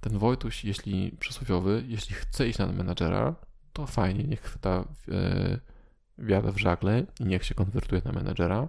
ten 0.00 0.18
Wojtuś, 0.18 0.64
jeśli 0.64 1.16
przysłowiowy, 1.20 1.84
jeśli 1.86 2.14
chce 2.14 2.48
iść 2.48 2.58
na 2.58 2.66
menadżera, 2.66 3.34
to 3.72 3.86
fajnie, 3.86 4.24
niech 4.24 4.40
chwyta 4.40 4.84
e, 5.08 5.58
wiarę 6.18 6.52
w 6.52 6.58
żagle 6.58 7.06
i 7.20 7.24
niech 7.24 7.44
się 7.44 7.54
konwertuje 7.54 8.02
na 8.04 8.12
menadżera. 8.12 8.68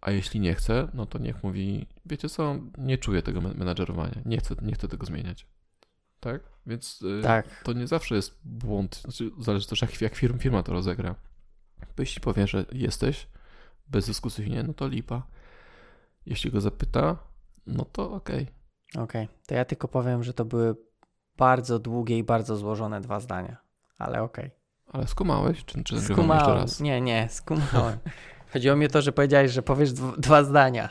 A 0.00 0.10
jeśli 0.10 0.40
nie 0.40 0.54
chce, 0.54 0.88
no 0.94 1.06
to 1.06 1.18
niech 1.18 1.42
mówi, 1.42 1.86
wiecie 2.06 2.28
co, 2.28 2.56
nie 2.78 2.98
czuję 2.98 3.22
tego 3.22 3.40
men- 3.40 3.58
menadżerowania, 3.58 4.22
nie 4.24 4.38
chcę, 4.38 4.54
nie 4.62 4.72
chcę 4.74 4.88
tego 4.88 5.06
zmieniać. 5.06 5.46
Tak? 6.24 6.42
Więc 6.66 7.04
e, 7.18 7.22
Tak. 7.22 7.62
to 7.64 7.72
nie 7.72 7.86
zawsze 7.86 8.14
jest 8.14 8.40
błąd, 8.44 8.96
znaczy 8.96 9.30
zależy 9.38 9.66
też 9.68 9.82
jak, 9.82 10.00
jak 10.00 10.14
firma, 10.14 10.38
firma 10.38 10.62
to 10.62 10.72
rozegra. 10.72 11.14
Bo 11.80 12.02
jeśli 12.02 12.20
powie, 12.20 12.46
że 12.46 12.64
jesteś 12.72 13.26
bezdyskusyjnie, 13.86 14.62
no 14.62 14.74
to 14.74 14.88
lipa. 14.88 15.22
Jeśli 16.26 16.50
go 16.50 16.60
zapyta, 16.60 17.16
no 17.66 17.84
to 17.84 18.12
okej. 18.12 18.46
Okej. 18.98 19.28
To 19.46 19.54
ja 19.54 19.64
tylko 19.64 19.88
powiem, 19.88 20.22
że 20.24 20.34
to 20.34 20.44
były 20.44 20.76
bardzo 21.36 21.78
długie 21.78 22.18
i 22.18 22.24
bardzo 22.24 22.56
złożone 22.56 23.00
dwa 23.00 23.20
zdania. 23.20 23.56
Ale 23.98 24.22
okej. 24.22 24.50
Ale 24.86 25.06
skumałeś? 25.06 25.64
Czy, 25.64 25.84
czy 25.84 25.94
jeszcze 25.94 26.12
Skumałem. 26.14 26.56
raz? 26.56 26.80
Nie, 26.80 27.00
nie, 27.00 27.28
skumałem. 27.30 27.98
Chodziło 28.52 28.76
mi 28.76 28.86
o 28.86 28.88
to, 28.88 29.02
że 29.02 29.12
powiedziałeś, 29.12 29.50
że 29.52 29.62
powiesz 29.62 29.92
dw- 29.92 30.20
dwa 30.20 30.44
zdania. 30.44 30.88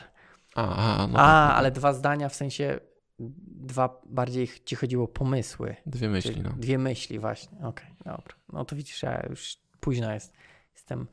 A, 0.54 0.62
a, 0.76 1.06
no 1.06 1.18
A, 1.18 1.48
tak, 1.48 1.58
ale 1.58 1.70
dwa 1.70 1.92
zdania 1.92 2.28
w 2.28 2.34
sensie 2.34 2.80
dwa 3.18 4.00
bardziej 4.06 4.48
ci 4.64 4.76
chodziło 4.76 5.08
pomysły. 5.08 5.76
Dwie 5.86 6.08
myśli, 6.08 6.42
no. 6.42 6.50
Dwie 6.50 6.78
myśli 6.78 7.18
właśnie. 7.18 7.58
Okej, 7.62 7.94
dobra. 8.04 8.34
No 8.52 8.64
to 8.64 8.76
widzisz, 8.76 9.02
ja 9.02 9.26
już 9.30 9.56
późno 9.80 10.12
jest. 10.14 10.32
Jestem 10.74 11.06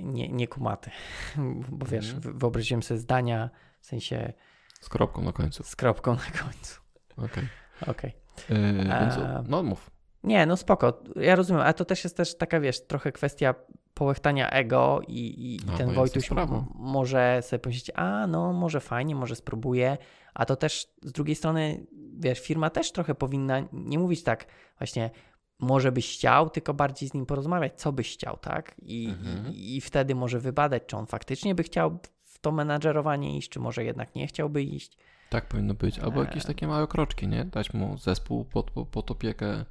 nie, 0.00 0.28
niekumaty. 0.28 0.90
Bo 1.68 1.86
wiesz, 1.86 2.04
Mhm. 2.14 2.20
wy- 2.20 2.38
wyobraziłem 2.38 2.82
sobie 2.82 3.00
zdania 3.00 3.50
w 3.80 3.86
sensie 3.86 4.32
Z 4.80 4.88
kropką 4.88 5.22
na 5.22 5.32
końcu. 5.32 5.62
z 5.64 5.76
kropką 5.76 6.14
na 6.14 6.40
końcu. 6.42 6.80
Okej. 7.16 7.44
Okej. 7.86 8.12
Yy, 8.50 8.72
Więc, 8.72 9.14
A- 9.14 9.44
no 9.48 9.62
mów. 9.62 9.90
Nie, 10.24 10.46
no 10.46 10.56
spoko. 10.56 11.02
Ja 11.16 11.36
rozumiem, 11.36 11.62
ale 11.62 11.74
to 11.74 11.84
też 11.84 12.04
jest 12.04 12.16
też 12.16 12.36
taka, 12.36 12.60
wiesz, 12.60 12.86
trochę 12.86 13.12
kwestia 13.12 13.54
połechtania 14.00 14.50
ego 14.50 15.00
i, 15.08 15.12
i, 15.18 15.56
i 15.56 15.60
No, 15.66 15.76
ten 15.76 15.92
Wojtuś 15.92 16.30
może 16.74 17.40
sobie 17.42 17.60
pomyśleć, 17.60 17.90
a 17.94 18.26
no 18.26 18.52
może 18.52 18.80
fajnie, 18.80 19.14
może 19.14 19.36
spróbuję, 19.36 19.98
a 20.34 20.44
to 20.46 20.56
też 20.56 20.86
z 21.02 21.12
drugiej 21.12 21.36
strony, 21.36 21.86
wiesz, 22.18 22.40
firma 22.40 22.70
też 22.70 22.92
trochę 22.92 23.14
powinna 23.14 23.62
nie 23.72 23.98
mówić 23.98 24.22
tak 24.22 24.46
właśnie, 24.78 25.10
może 25.58 25.92
byś 25.92 26.14
chciał, 26.14 26.50
tylko 26.50 26.74
bardziej 26.74 27.08
z 27.08 27.14
nim 27.14 27.26
porozmawiać, 27.26 27.72
co 27.80 27.92
byś 27.92 28.12
chciał, 28.14 28.36
tak? 28.36 28.74
I, 28.82 29.06
Mhm. 29.08 29.54
i, 29.54 29.76
i 29.76 29.80
wtedy 29.80 30.14
może 30.14 30.38
wybadać, 30.40 30.82
czy 30.86 30.96
on 30.96 31.06
faktycznie 31.06 31.54
by 31.54 31.62
chciał 31.62 31.98
w 32.24 32.38
to 32.38 32.52
menadżerowanie 32.52 33.36
iść, 33.36 33.48
czy 33.48 33.60
może 33.60 33.84
jednak 33.84 34.14
nie 34.14 34.26
chciałby 34.26 34.62
iść. 34.62 34.98
Tak 35.30 35.48
powinno 35.48 35.74
być. 35.74 35.98
Albo 35.98 36.20
jakieś 36.20 36.42
Eee. 36.42 36.46
takie 36.46 36.66
małe 36.66 36.86
kroczki, 36.86 37.28
nie? 37.28 37.44
Dać 37.44 37.74
mu 37.74 37.98
zespół 37.98 38.44
pod, 38.44 38.70
pod 38.70 39.10
opiekę, 39.10 39.64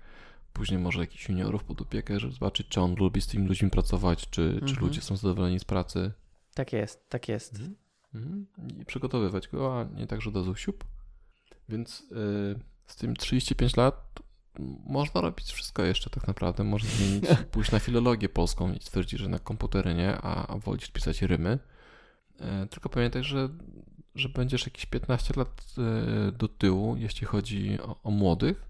później 0.53 0.79
może 0.79 0.99
jakichś 0.99 1.29
juniorów 1.29 1.63
pod 1.63 1.81
opiekę, 1.81 2.19
żeby 2.19 2.33
zobaczyć, 2.33 2.67
czy 2.67 2.81
on 2.81 2.95
lubi 2.95 3.21
z 3.21 3.27
tymi 3.27 3.47
ludźmi 3.47 3.69
pracować, 3.69 4.29
czy, 4.29 4.29
czy 4.59 4.71
Mhm. 4.71 4.79
ludzie 4.79 5.01
są 5.01 5.17
zadowoleni 5.17 5.59
z 5.59 5.65
pracy. 5.65 6.11
Tak 6.53 6.73
jest, 6.73 7.09
tak 7.09 7.27
jest. 7.29 7.61
Mhm. 8.15 8.45
I 8.79 8.85
przygotowywać 8.85 9.47
go, 9.47 9.79
a 9.79 9.83
nie 9.83 10.07
tak, 10.07 10.21
że 10.21 10.29
od 10.29 10.35
razu 10.35 10.55
siup. 10.55 10.83
Więc 11.69 11.99
yy, 12.11 12.59
z 12.87 12.95
tym 12.95 13.15
35 13.15 13.77
lat 13.77 14.19
można 14.85 15.21
robić 15.21 15.51
wszystko 15.51 15.83
jeszcze 15.83 16.09
tak 16.09 16.27
naprawdę. 16.27 16.63
Można 16.63 16.89
zmienić, 16.95 17.25
pójść 17.51 17.71
na 17.71 17.79
filologię 17.79 18.29
polską 18.29 18.73
i 18.73 18.79
stwierdzić, 18.79 19.19
że 19.19 19.29
na 19.29 19.39
komputery 19.39 19.93
nie, 19.95 20.17
a, 20.17 20.47
a 20.47 20.57
wolisz 20.57 20.91
pisać 20.91 21.21
rymy. 21.21 21.59
Yy, 22.39 22.45
tylko 22.69 22.89
pamiętaj, 22.89 23.23
że, 23.23 23.49
że 24.15 24.29
będziesz 24.29 24.65
jakieś 24.65 24.85
15 24.85 25.33
lat 25.37 25.63
yy, 25.77 26.31
do 26.31 26.47
tyłu, 26.47 26.95
jeśli 26.97 27.27
chodzi 27.27 27.81
o, 27.81 27.99
o 28.03 28.11
młodych. 28.11 28.68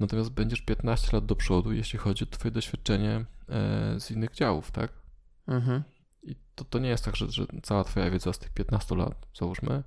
Natomiast 0.00 0.30
będziesz 0.30 0.60
15 0.60 1.08
lat 1.12 1.26
do 1.26 1.36
przodu, 1.36 1.72
jeśli 1.72 1.98
chodzi 1.98 2.24
o 2.24 2.26
twoje 2.26 2.52
doświadczenie 2.52 3.24
yy, 3.48 4.00
z 4.00 4.10
innych 4.10 4.34
działów, 4.34 4.70
tak? 4.70 4.92
Mhm. 5.48 5.82
I 6.22 6.36
to, 6.54 6.64
to 6.64 6.78
nie 6.78 6.88
jest 6.88 7.04
tak, 7.04 7.16
że, 7.16 7.30
że 7.30 7.46
cała 7.62 7.84
twoja 7.84 8.10
wiedza 8.10 8.32
z 8.32 8.38
tych 8.38 8.50
15 8.50 8.96
lat, 8.96 9.26
załóżmy, 9.34 9.82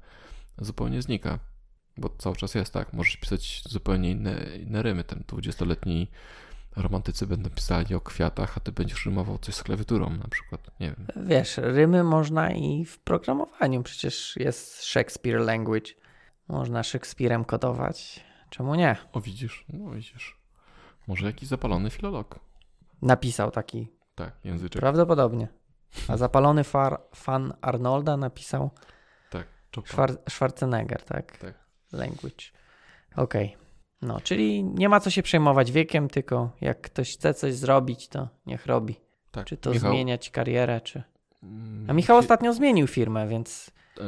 zupełnie 0.58 1.02
znika. 1.02 1.40
Bo 1.98 2.10
cały 2.18 2.36
czas 2.36 2.56
jest 2.56 2.74
tak. 2.74 2.94
Możesz 2.94 3.18
pisać 3.18 3.64
zupełnie 3.66 4.12
inne, 4.12 4.58
inne 4.60 4.82
rymy. 4.82 5.04
Tam 5.04 5.20
20-letni 5.20 6.08
romantycy 6.76 7.28
będą 7.28 7.50
pisali 7.50 7.96
o 7.96 8.02
kwiatach, 8.02 8.58
a 8.58 8.60
ty 8.60 8.72
będziesz 8.72 9.06
rymował 9.06 9.38
coś 9.38 9.56
z 9.56 9.64
klawiaturą 9.64 10.10
na 10.10 10.28
przykład. 10.28 10.72
Nie 10.80 10.88
wiem. 10.88 11.28
Wiesz, 11.28 11.58
rymy 11.58 12.04
można 12.04 12.52
i 12.52 12.86
w 12.86 13.00
programowaniu. 13.00 13.84
Przecież 13.84 14.36
jest 14.38 14.84
Shakespeare 14.84 15.40
Language. 15.40 15.92
Można 16.48 16.84
Szekspirem 16.84 17.46
kodować. 17.46 18.29
Czemu 18.50 18.76
nie? 18.76 18.96
O, 19.14 19.22
widzisz? 19.22 19.66
No 19.70 19.92
widzisz. 19.92 20.40
Może 21.08 21.26
jakiś 21.26 21.50
zapalony 21.50 21.90
filolog. 21.90 22.40
Napisał 23.02 23.52
taki. 23.52 23.88
Tak, 24.16 24.34
języczek. 24.44 24.80
Prawdopodobnie. 24.80 25.48
A 26.08 26.18
zapalony 26.18 26.64
far, 26.64 27.02
fan 27.16 27.54
Arnolda 27.62 28.18
napisał 28.18 28.72
Tak. 29.30 29.48
Schwar 29.86 30.12
Schwarzenegger, 30.30 31.04
tak? 31.04 31.38
Tak. 31.38 31.54
Language. 31.92 32.46
Okej. 33.16 33.58
No, 34.02 34.22
czyli 34.22 34.64
nie 34.64 34.90
ma 34.90 35.00
co 35.00 35.10
się 35.10 35.24
przejmować 35.24 35.72
wiekiem, 35.72 36.08
tylko 36.08 36.52
jak 36.62 36.82
ktoś 36.82 37.14
chce 37.14 37.34
coś 37.34 37.54
zrobić, 37.56 38.08
to 38.08 38.30
niech 38.46 38.66
robi. 38.66 38.96
tak. 39.32 39.46
Czy 39.46 39.58
to 39.58 39.72
Michał, 39.72 39.92
zmieniać 39.92 40.30
karierę, 40.30 40.82
czy... 40.82 41.04
mm, 41.44 41.90
A 41.90 41.94
Michał 41.94 42.18
ostatnio 42.18 42.54
zmienił 42.54 42.88
firmę, 42.88 43.28
więc 43.28 43.72
e, 43.98 44.04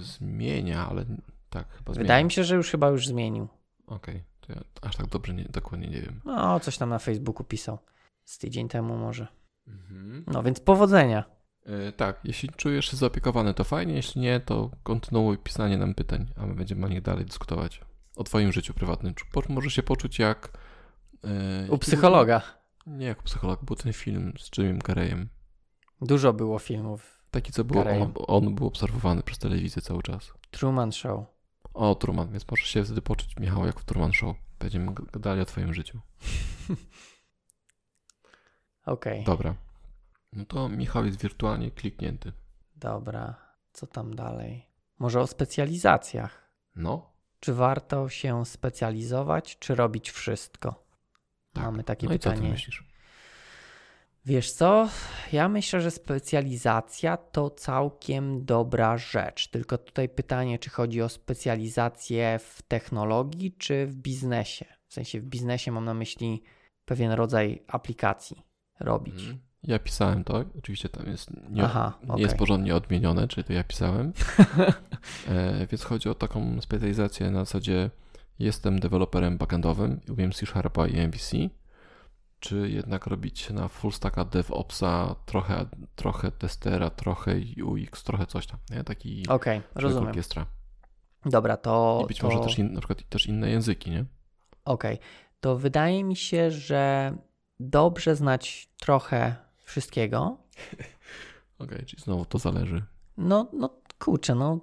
zmienia, 0.00 0.86
ale 0.90 1.04
tak, 1.50 1.68
chyba 1.72 1.92
zmienia. 1.92 2.04
wydaje 2.04 2.24
mi 2.24 2.30
się, 2.32 2.44
że 2.44 2.56
już 2.56 2.70
chyba 2.70 2.88
już 2.88 3.06
zmienił. 3.06 3.48
Okej, 3.90 4.24
to 4.40 4.52
ja 4.52 4.60
aż 4.82 4.96
tak 4.96 5.06
dobrze 5.06 5.34
nie, 5.34 5.44
dokładnie 5.44 5.88
nie 5.88 6.00
wiem. 6.00 6.20
No, 6.24 6.60
coś 6.60 6.78
tam 6.78 6.88
na 6.88 6.98
Facebooku 6.98 7.44
pisał. 7.44 7.78
Z 8.24 8.38
tydzień 8.38 8.68
temu 8.68 8.96
może. 8.96 9.26
Mhm. 9.66 10.24
No 10.26 10.42
więc 10.42 10.60
powodzenia. 10.60 11.24
E, 11.66 11.92
tak, 11.92 12.20
jeśli 12.24 12.48
czujesz 12.48 12.90
się 12.90 12.96
zaopiekowany, 12.96 13.54
to 13.54 13.64
fajnie, 13.64 13.94
jeśli 13.94 14.20
nie, 14.20 14.40
to 14.40 14.70
kontynuuj 14.82 15.38
pisanie 15.38 15.78
nam 15.78 15.94
pytań, 15.94 16.32
a 16.36 16.46
my 16.46 16.54
będziemy 16.54 16.86
o 16.86 16.88
nich 16.88 17.02
dalej 17.02 17.24
dyskutować. 17.24 17.80
O 18.16 18.24
twoim 18.24 18.52
życiu 18.52 18.74
prywatnym. 18.74 19.14
Możesz 19.48 19.74
się 19.74 19.82
poczuć 19.82 20.18
jak... 20.18 20.58
E, 21.24 21.70
U 21.70 21.78
psychologa. 21.78 22.42
Nie, 22.86 23.06
jak 23.06 23.22
psycholog, 23.22 23.64
był 23.64 23.76
ten 23.76 23.92
film 23.92 24.32
z 24.38 24.58
Jimem 24.58 24.80
Carreyem. 24.80 25.28
Dużo 26.00 26.32
było 26.32 26.58
filmów 26.58 27.20
Taki, 27.30 27.52
co 27.52 27.64
było, 27.64 27.84
on, 27.84 28.12
on 28.26 28.54
był 28.54 28.66
obserwowany 28.66 29.22
przez 29.22 29.38
telewizję 29.38 29.82
cały 29.82 30.02
czas. 30.02 30.32
Truman 30.50 30.92
Show. 30.92 31.24
O, 31.74 31.94
Truman, 31.94 32.32
więc 32.32 32.50
możesz 32.50 32.68
się 32.68 32.84
wtedy 32.84 33.02
poczuć, 33.02 33.36
Michał, 33.36 33.66
jak 33.66 33.80
w 33.80 33.84
Truman 33.84 34.12
Show. 34.12 34.36
Będziemy 34.58 34.92
gadali 35.12 35.40
o 35.40 35.44
twoim 35.44 35.74
życiu. 35.74 36.00
Okej, 38.86 39.24
Dobra. 39.24 39.54
No 40.32 40.44
to 40.44 40.68
Michał 40.68 41.04
jest 41.04 41.20
wirtualnie 41.22 41.70
kliknięty. 41.70 42.32
dobra. 42.76 43.50
Co 43.72 43.86
tam 43.86 44.14
dalej? 44.14 44.66
Może 44.98 45.20
o 45.20 45.26
specjalizacjach. 45.26 46.50
No, 46.76 47.12
Czy 47.40 47.54
warto 47.54 48.08
się 48.08 48.46
specjalizować, 48.46 49.58
czy 49.58 49.74
robić 49.74 50.10
wszystko? 50.10 50.84
tak. 51.52 51.64
Mamy 51.64 51.84
takie 51.84 52.06
no 52.06 52.14
i 52.14 52.18
co 52.18 52.30
ty 52.30 52.34
pytanie. 52.34 52.52
myślisz? 52.52 52.89
Wiesz 54.26 54.52
co? 54.52 54.88
Ja 55.32 55.48
myślę, 55.48 55.80
że 55.80 55.90
specjalizacja 55.90 57.16
to 57.16 57.50
całkiem 57.50 58.44
dobra 58.44 58.96
rzecz. 58.96 59.48
Tylko 59.48 59.78
tutaj 59.78 60.08
pytanie, 60.08 60.58
czy 60.58 60.70
chodzi 60.70 61.02
o 61.02 61.08
specjalizację 61.08 62.38
w 62.38 62.62
technologii, 62.62 63.52
czy 63.58 63.86
w 63.86 63.96
biznesie. 63.96 64.64
W 64.88 64.94
sensie 64.94 65.20
w 65.20 65.24
biznesie 65.24 65.72
mam 65.72 65.84
na 65.84 65.94
myśli 65.94 66.42
pewien 66.84 67.12
rodzaj 67.12 67.62
aplikacji 67.66 68.42
robić. 68.80 69.20
Mhm. 69.20 69.38
Ja 69.62 69.78
pisałem 69.78 70.24
to, 70.24 70.44
oczywiście 70.58 70.88
tam 70.88 71.06
jest 71.06 71.30
nie, 71.50 71.64
Aha, 71.64 71.98
nie 72.16 72.22
jest 72.22 72.36
porządnie 72.36 72.76
odmienione, 72.76 73.28
czyli 73.28 73.44
to 73.44 73.52
ja 73.52 73.64
pisałem. 73.64 74.12
e, 75.28 75.66
więc 75.66 75.84
chodzi 75.84 76.08
o 76.08 76.14
taką 76.14 76.60
specjalizację 76.60 77.30
na 77.30 77.44
zasadzie 77.44 77.90
jestem 78.38 78.80
deweloperem 78.80 79.38
backendowym 79.38 80.00
umiem 80.08 80.32
C 80.32 80.46
Sharpa 80.46 80.86
i 80.86 81.06
MVC, 81.06 81.36
czy 82.40 82.70
jednak 82.70 83.06
robić 83.06 83.50
na 83.50 83.68
full 83.68 83.92
stacka 83.92 84.24
DevOpsa, 84.24 85.14
trochę, 85.26 85.66
trochę 85.94 86.30
testera, 86.30 86.90
trochę 86.90 87.34
UX, 87.64 88.04
trochę 88.04 88.26
coś 88.26 88.46
tam, 88.46 88.58
nie? 88.70 88.84
Taki 88.84 89.22
człowiek 89.22 89.62
rozumiem. 89.74 90.08
orkiestra. 90.08 90.46
Dobra, 91.26 91.56
to. 91.56 92.00
I 92.04 92.06
być 92.06 92.18
to... 92.18 92.28
może 92.28 92.40
też, 92.40 92.58
in, 92.58 92.72
na 92.72 92.80
przykład 92.80 93.08
też 93.08 93.26
inne 93.26 93.50
języki, 93.50 93.90
nie? 93.90 94.04
Okej, 94.64 94.98
to 95.40 95.56
wydaje 95.56 96.04
mi 96.04 96.16
się, 96.16 96.50
że 96.50 97.14
dobrze 97.60 98.16
znać 98.16 98.70
trochę 98.78 99.36
wszystkiego. 99.64 100.36
Okej, 101.58 101.86
czyli 101.86 102.02
znowu 102.02 102.24
to 102.24 102.38
zależy. 102.38 102.82
No, 103.16 103.50
no 103.52 103.70
kurczę, 103.98 104.34
no. 104.34 104.60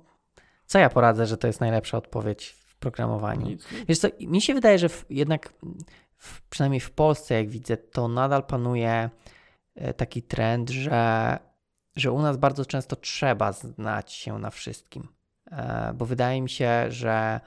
Co 0.66 0.80
ja 0.80 0.90
poradzę, 0.90 1.28
że 1.28 1.38
to 1.38 1.48
jest 1.48 1.60
najlepsza 1.60 1.98
odpowiedź 1.98 2.50
w 2.50 2.76
programowaniu? 2.76 3.48
Nic? 3.48 3.68
Wiesz 3.88 4.00
co, 4.00 4.08
mi 4.20 4.42
się 4.42 4.54
wydaje, 4.54 4.80
że 4.80 4.88
jednak 5.10 5.54
przynajmniej 6.50 6.80
w 6.80 6.92
Polsce, 6.92 7.36
jak 7.36 7.50
widzę, 7.50 7.78
to 7.78 8.08
nadal 8.08 8.44
panuje 8.44 9.10
e, 9.76 9.94
taki 9.94 10.24
trend, 10.24 10.70
że, 10.70 11.40
że 11.96 12.12
u 12.12 12.22
nas 12.22 12.38
bardzo 12.38 12.66
często 12.66 12.96
trzeba 12.96 13.52
znać 13.52 14.12
się 14.12 14.40
na 14.40 14.50
wszystkim. 14.50 15.08
E, 15.52 15.94
Bo 15.96 16.06
wydaje 16.06 16.42
mi 16.42 16.50
się, 16.50 16.86
że 16.90 17.40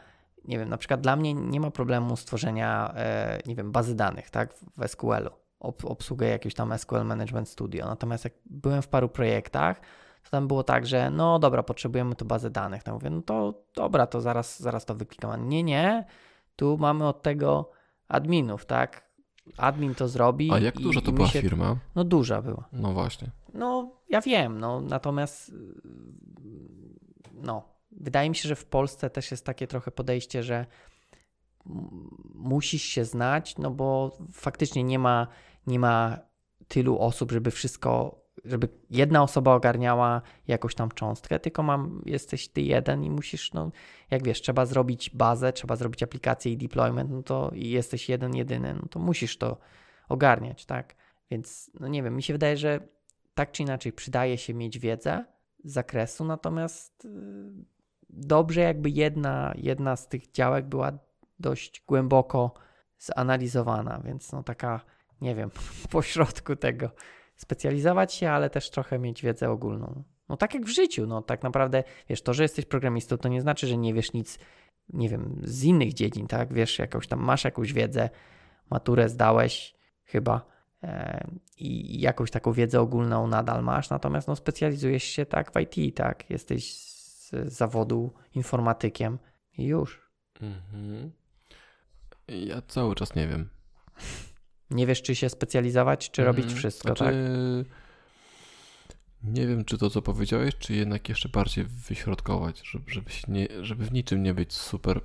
nie 0.45 0.59
wiem, 0.59 0.69
na 0.69 0.77
przykład 0.77 1.01
dla 1.01 1.17
mnie 1.17 1.35
nie 1.35 1.61
ma 1.61 1.71
problemu 1.71 2.17
stworzenia, 2.17 2.93
e, 2.97 3.39
nie 3.47 3.55
wiem, 3.55 3.73
bazy 3.73 3.95
danych, 3.95 4.31
tak, 4.31 4.55
w 4.55 4.89
SQL-u. 4.89 5.31
Ob, 5.61 5.85
obsługę 5.85 6.29
jakiegoś 6.29 6.55
tam 6.55 6.79
SQL 6.79 7.05
Management 7.05 7.49
Studio. 7.49 7.87
Natomiast 7.87 8.25
jak 8.25 8.33
byłem 8.47 8.83
w 8.83 8.89
paru 8.89 9.09
projektach, 9.09 9.81
to 10.23 10.31
tam 10.31 10.49
było 10.49 10.63
tak, 10.63 10.87
że 10.87 11.11
no 11.11 11.39
dobra, 11.39 11.63
potrzebujemy 11.63 12.15
tu 12.15 12.25
bazę 12.25 12.51
danych. 12.51 12.83
To 12.83 12.93
mówię, 12.93 13.11
no 13.11 13.23
to 13.23 13.55
dobra, 13.75 14.07
to 14.07 14.21
zaraz, 14.21 14.61
zaraz 14.61 14.85
to 14.85 14.95
wyklikam. 14.95 15.49
Nie, 15.49 15.63
nie, 15.63 16.05
tu 16.57 16.79
mamy 16.79 17.09
od 17.09 17.23
tego 17.23 17.71
adminów, 18.11 18.67
tak? 18.67 19.11
Admin 19.57 19.95
to 19.95 20.09
zrobi. 20.09 20.51
A 20.53 20.59
jak 20.59 20.81
i- 20.81 20.83
duża 20.83 21.01
to 21.01 21.13
była 21.13 21.29
się... 21.29 21.43
firma? 21.43 21.77
No 21.95 22.05
duża 22.05 22.43
była. 22.43 22.69
No 22.73 22.93
właśnie. 22.93 23.31
No, 23.55 23.91
ja 24.09 24.21
wiem, 24.21 24.59
no, 24.61 24.81
natomiast 24.81 25.53
no, 27.35 27.63
wydaje 27.93 28.31
mi 28.31 28.37
się, 28.37 28.49
że 28.49 28.57
w 28.57 28.65
Polsce 28.65 29.11
też 29.11 29.31
jest 29.31 29.45
takie 29.47 29.67
trochę 29.67 29.91
podejście, 29.91 30.43
że 30.43 30.67
musisz 32.35 32.83
się 32.83 33.05
znać, 33.05 33.59
no 33.59 33.71
bo 33.71 34.17
faktycznie 34.33 34.85
nie 34.85 34.99
ma, 34.99 35.27
nie 35.67 35.79
ma 35.79 36.19
tylu 36.69 36.99
osób, 36.99 37.33
żeby 37.33 37.51
wszystko, 37.51 38.20
żeby 38.45 38.69
jedna 38.91 39.23
osoba 39.23 39.55
ogarniała 39.55 40.23
jakąś 40.49 40.75
tam 40.75 40.91
cząstkę, 40.91 41.41
tylko 41.41 41.63
mam, 41.63 42.03
jesteś 42.07 42.49
ty 42.49 42.61
jeden 42.61 43.05
i 43.05 43.11
musisz, 43.11 43.53
no, 43.53 43.71
jak 44.11 44.25
wiesz, 44.25 44.43
trzeba 44.43 44.67
zrobić 44.67 45.11
bazę, 45.11 45.53
trzeba 45.53 45.77
zrobić 45.77 46.03
aplikację 46.03 46.53
i 46.53 46.57
deployment, 46.57 47.11
no 47.11 47.23
to 47.23 47.51
i 47.55 47.71
jesteś 47.71 48.09
jeden, 48.09 48.37
jedyny, 48.37 48.75
no 48.75 48.83
to 48.91 48.99
musisz 48.99 49.39
to 49.39 49.57
ogarniać, 50.09 50.67
tak? 50.67 50.97
Więc, 51.31 51.71
no 51.81 51.89
nie 51.89 52.03
wiem, 52.03 52.17
mi 52.17 52.23
się 52.23 52.35
wydaje, 52.35 52.57
że 52.57 52.81
tak 53.35 53.53
czy 53.53 53.63
inaczej 53.63 53.93
przydaje 53.93 54.39
się 54.39 54.55
mieć 54.55 54.79
wiedzę 54.79 55.25
z 55.65 55.73
zakresu, 55.73 56.25
natomiast 56.25 57.05
yy, 57.05 57.11
dobrze 58.11 58.61
jakby 58.61 58.91
jedna, 58.91 59.55
jedna 59.57 59.97
z 59.97 60.09
tych 60.09 60.31
działek 60.31 60.67
była 60.67 60.93
dość 61.39 61.83
głęboko 61.87 62.55
zanalizowana, 62.99 64.01
więc 64.05 64.33
no 64.33 64.43
taka, 64.43 64.81
nie 65.21 65.35
wiem, 65.35 65.51
pośrodku 65.91 66.57
tego 66.57 66.91
specjalizować 67.41 68.15
się, 68.15 68.31
ale 68.31 68.51
też 68.51 68.71
trochę 68.71 68.99
mieć 68.99 69.23
wiedzę 69.23 69.51
ogólną. 69.51 70.03
No 70.29 70.37
tak 70.37 70.55
jak 70.55 70.65
w 70.65 70.69
życiu, 70.69 71.07
no 71.07 71.23
tak 71.23 71.43
naprawdę, 71.43 71.85
wiesz, 72.09 72.23
to, 72.23 72.35
że 72.35 72.43
jesteś 72.43 72.65
programistą, 72.65 73.19
to 73.19 73.29
nie 73.29 73.41
znaczy, 73.41 73.67
że 73.67 73.77
nie 73.77 73.95
wiesz 73.95 74.13
nic, 74.13 74.39
nie 74.89 75.09
wiem, 75.09 75.41
z 75.45 75.65
innych 75.65 75.95
dziedzin, 75.95 76.27
tak? 76.27 76.53
Wiesz, 76.53 76.79
jakąś 76.79 77.07
tam, 77.07 77.21
masz 77.21 77.45
jakąś 77.45 77.73
wiedzę, 77.73 78.11
maturę 78.71 79.09
zdałeś 79.09 79.75
chyba 80.05 80.47
e, 80.83 81.27
i 81.57 82.01
jakąś 82.01 82.31
taką 82.31 82.53
wiedzę 82.53 82.81
ogólną 82.81 83.27
nadal 83.27 83.63
masz, 83.63 83.91
natomiast 83.91 84.29
no 84.29 84.37
specjalizujesz 84.37 85.05
się 85.05 85.27
tak 85.27 85.53
w 85.53 85.61
IT, 85.61 85.97
tak? 85.97 86.31
Jesteś 86.31 86.75
z 86.75 87.33
zawodu 87.33 88.13
informatykiem 88.35 89.19
i 89.59 89.65
już. 89.65 90.11
Mhm. 90.41 91.13
Ja 92.29 92.63
cały 92.63 92.95
czas 92.95 93.15
nie 93.15 93.29
wiem. 93.29 93.49
Nie 94.71 94.87
wiesz, 94.87 95.03
czy 95.03 95.15
się 95.15 95.29
specjalizować, 95.29 96.11
czy 96.11 96.25
robić 96.25 96.45
Mhm. 96.45 96.59
wszystko, 96.59 96.89
Znaczy, 96.89 97.05
tak? 97.05 97.15
Nie 99.23 99.47
wiem, 99.47 99.65
czy 99.65 99.79
to, 99.79 99.91
co 99.91 100.03
powiedziałeś, 100.03 100.55
czy 100.59 100.75
jednak 100.75 101.09
jeszcze 101.09 101.29
bardziej 101.29 101.65
wyśrodkować, 101.65 102.61
żeby, 102.71 102.91
żeby, 102.93 103.11
nie, 103.29 103.49
żeby 103.65 103.85
w 103.85 103.93
niczym 103.93 104.23
nie 104.23 104.35
być 104.35 104.53
super, 104.53 105.01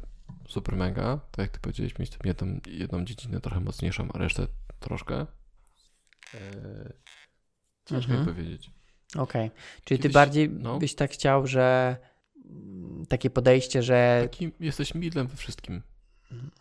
super 0.48 0.76
mega. 0.76 1.20
Tak 1.32 1.38
jak 1.44 1.52
ty 1.52 1.60
powiedziałeś, 1.60 2.00
mieć 2.00 2.10
tam 2.10 2.20
jedną, 2.26 2.60
jedną 2.68 3.06
dziedzinę 3.06 3.42
trochę 3.42 3.60
mocniejszą, 3.60 4.08
a 4.14 4.18
resztę 4.18 4.48
troszkę. 4.80 5.16
Eee, 6.34 6.40
ciężko 7.86 8.12
Mhm. 8.14 8.20
mi 8.20 8.34
powiedzieć. 8.36 8.72
Okej. 9.18 9.52
Czyli 9.84 9.98
ty 10.00 10.04
Kiedyś- 10.04 10.14
bardziej 10.14 10.50
no. 10.50 10.80
byś 10.80 10.96
tak 10.96 11.12
chciał, 11.12 11.48
że 11.48 11.98
takie 13.10 13.30
podejście, 13.30 13.84
że 13.84 14.20
Taki 14.32 14.52
jesteś 14.60 14.96
midlem 14.96 15.28
we 15.28 15.36
wszystkim. 15.38 15.82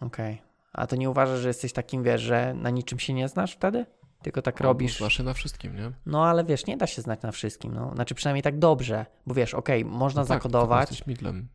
okej. 0.00 0.42
A 0.74 0.86
to 0.86 0.96
nie 0.96 1.10
uważasz, 1.10 1.40
że 1.40 1.48
jesteś 1.48 1.72
takim, 1.72 2.02
wiesz, 2.02 2.20
że 2.22 2.54
na 2.54 2.70
niczym 2.70 2.98
się 2.98 3.12
nie 3.14 3.28
znasz 3.28 3.52
wtedy? 3.52 3.86
Tylko 4.22 4.42
tak 4.42 4.60
robisz. 4.60 4.98
Znasz 4.98 5.16
się 5.16 5.22
na 5.22 5.34
wszystkim, 5.34 5.76
nie? 5.76 5.92
No 6.06 6.26
ale 6.26 6.44
wiesz, 6.44 6.66
nie 6.66 6.76
da 6.76 6.86
się 6.86 7.02
znać 7.02 7.22
na 7.22 7.32
wszystkim. 7.32 7.74
No. 7.74 7.92
Znaczy 7.94 8.14
przynajmniej 8.14 8.42
tak 8.42 8.58
dobrze, 8.58 9.06
bo 9.26 9.34
wiesz, 9.34 9.54
okej, 9.54 9.84
można 9.84 10.22
No 10.22 10.26
tak, 10.28 10.38
zakodować, 10.38 10.88
tylko 10.88 10.92
Jesteś 10.92 11.06
midlem. 11.06 11.48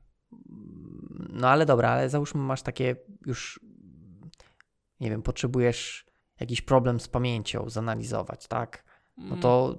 no 1.29 1.49
ale 1.49 1.65
dobra, 1.65 1.89
ale 1.89 2.09
załóżmy 2.09 2.41
masz 2.41 2.61
takie 2.61 2.95
już, 3.25 3.59
nie 4.99 5.09
wiem, 5.09 5.21
potrzebujesz 5.21 6.05
jakiś 6.39 6.61
problem 6.61 6.99
z 6.99 7.07
pamięcią 7.07 7.69
zanalizować, 7.69 8.47
tak? 8.47 8.83
No 9.17 9.25
Mm, 9.27 9.39
to 9.41 9.75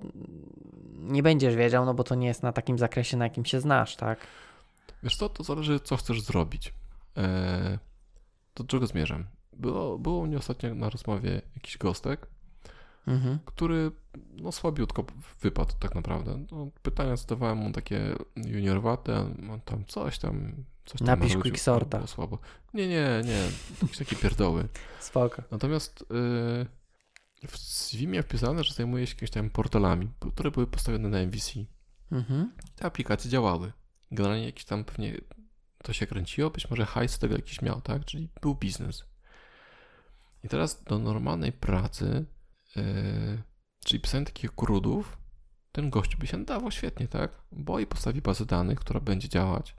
nie 0.94 1.22
będziesz 1.22 1.56
wiedział, 1.56 1.84
no 1.84 1.94
bo 1.94 2.04
to 2.04 2.14
nie 2.14 2.26
jest 2.26 2.42
na 2.42 2.52
takim 2.52 2.78
zakresie, 2.78 3.16
na 3.16 3.24
jakim 3.24 3.44
się 3.44 3.60
znasz, 3.60 3.96
tak? 3.96 4.18
Wiesz 5.02 5.16
co, 5.16 5.28
to 5.28 5.44
zależy, 5.44 5.80
co 5.80 5.96
chcesz 5.96 6.20
zrobić. 6.22 6.74
Eee, 7.16 7.78
do 8.62 8.68
czego 8.68 8.86
zmierzam? 8.86 9.24
Było, 9.52 9.98
było 9.98 10.18
u 10.18 10.26
mnie 10.26 10.38
ostatnio 10.38 10.74
na 10.74 10.90
rozmowie 10.90 11.42
jakiś 11.56 11.78
gostek, 11.78 12.26
Mhm. 13.06 13.38
który 13.44 13.90
no 14.36 14.52
słabiutko 14.52 15.04
wypadł 15.40 15.72
tak 15.80 15.94
naprawdę. 15.94 16.44
No, 16.52 16.70
pytania 16.82 17.16
zadawałem 17.16 17.58
mu 17.58 17.72
takie 17.72 18.14
juniorowate, 18.36 19.18
on 19.50 19.60
tam 19.64 19.84
coś 19.84 20.18
tam, 20.18 20.52
coś 20.84 20.98
tam 20.98 21.06
Napisz 21.06 21.36
quicksorta. 21.36 21.98
było 21.98 22.06
słabo. 22.08 22.38
Nie, 22.74 22.88
nie, 22.88 23.22
nie, 23.24 23.48
jakieś 23.82 23.98
takie 23.98 24.16
pierdoły. 24.16 24.68
Spoko. 25.00 25.42
Natomiast 25.50 26.00
yy, 26.10 26.66
w 27.48 27.58
CV 27.58 28.06
miał 28.08 28.22
wpisane, 28.22 28.64
że 28.64 28.74
zajmuje 28.74 29.06
się 29.06 29.12
jakimiś 29.12 29.30
tam 29.30 29.50
portalami, 29.50 30.08
które 30.34 30.50
były 30.50 30.66
postawione 30.66 31.08
na 31.08 31.18
MVC. 31.18 31.50
Mhm. 32.12 32.52
Te 32.76 32.84
aplikacje 32.84 33.30
działały. 33.30 33.72
Generalnie 34.10 34.44
jakiś 34.46 34.64
tam 34.64 34.84
pewnie 34.84 35.14
to 35.82 35.92
się 35.92 36.06
kręciło, 36.06 36.50
być 36.50 36.70
może 36.70 36.86
hajs 36.86 37.12
z 37.12 37.18
tego 37.18 37.36
jakiś 37.36 37.62
miał, 37.62 37.80
tak? 37.80 38.04
Czyli 38.04 38.28
był 38.40 38.54
biznes. 38.54 39.04
I 40.44 40.48
teraz 40.48 40.82
do 40.82 40.98
normalnej 40.98 41.52
pracy, 41.52 42.24
yy, 42.76 42.82
czyli 43.84 44.00
pisanie 44.00 44.26
takich 44.26 44.54
krudów, 44.54 45.18
ten 45.72 45.90
gościu 45.90 46.18
by 46.18 46.26
się 46.26 46.36
nadawał 46.36 46.70
świetnie, 46.70 47.08
tak? 47.08 47.30
Bo 47.52 47.80
i 47.80 47.86
postawi 47.86 48.22
bazę 48.22 48.46
danych, 48.46 48.80
która 48.80 49.00
będzie 49.00 49.28
działać, 49.28 49.76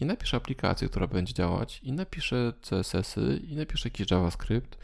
i 0.00 0.06
napisze 0.06 0.36
aplikację, 0.36 0.88
która 0.88 1.06
będzie 1.06 1.34
działać, 1.34 1.80
i 1.82 1.92
napisze 1.92 2.52
CSS-y, 2.60 3.36
i 3.36 3.56
napisze 3.56 3.88
jakiś 3.88 4.10
JavaScript, 4.10 4.78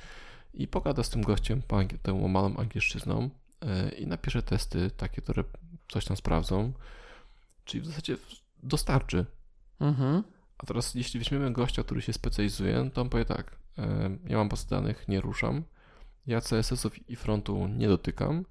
i 0.55 0.69
pogada 0.69 1.03
z 1.03 1.11
tym 1.11 1.23
gościem 1.23 1.62
tą 2.03 2.29
malą 2.29 2.57
angielszczyzną, 2.57 3.31
yy, 3.62 3.90
i 3.90 4.07
napisze 4.07 4.42
testy 4.42 4.90
takie, 4.90 5.23
które 5.23 5.45
coś 5.88 6.05
tam 6.05 6.16
sprawdzą, 6.16 6.73
czyli 7.64 7.81
w 7.81 7.87
zasadzie 7.87 8.16
dostarczy. 8.62 9.27
Mhm. 9.81 10.23
A 10.59 10.66
teraz, 10.66 10.95
jeśli 10.95 11.21
weźmiemy 11.21 11.53
gościa, 11.53 11.83
który 11.83 12.03
się 12.03 12.12
specjalizuje, 12.12 12.90
to 12.95 13.01
on 13.01 13.09
powie 13.09 13.25
tak, 13.25 13.59
ja 14.29 14.37
mam 14.37 14.49
bazy 14.49 14.69
danych, 14.69 15.09
nie 15.09 15.21
ruszam, 15.21 15.62
ja 16.27 16.40
CSS-ów 16.40 17.11
i 17.11 17.16
frontu 17.16 17.69
nie 17.69 17.88
dotykam, 17.88 18.45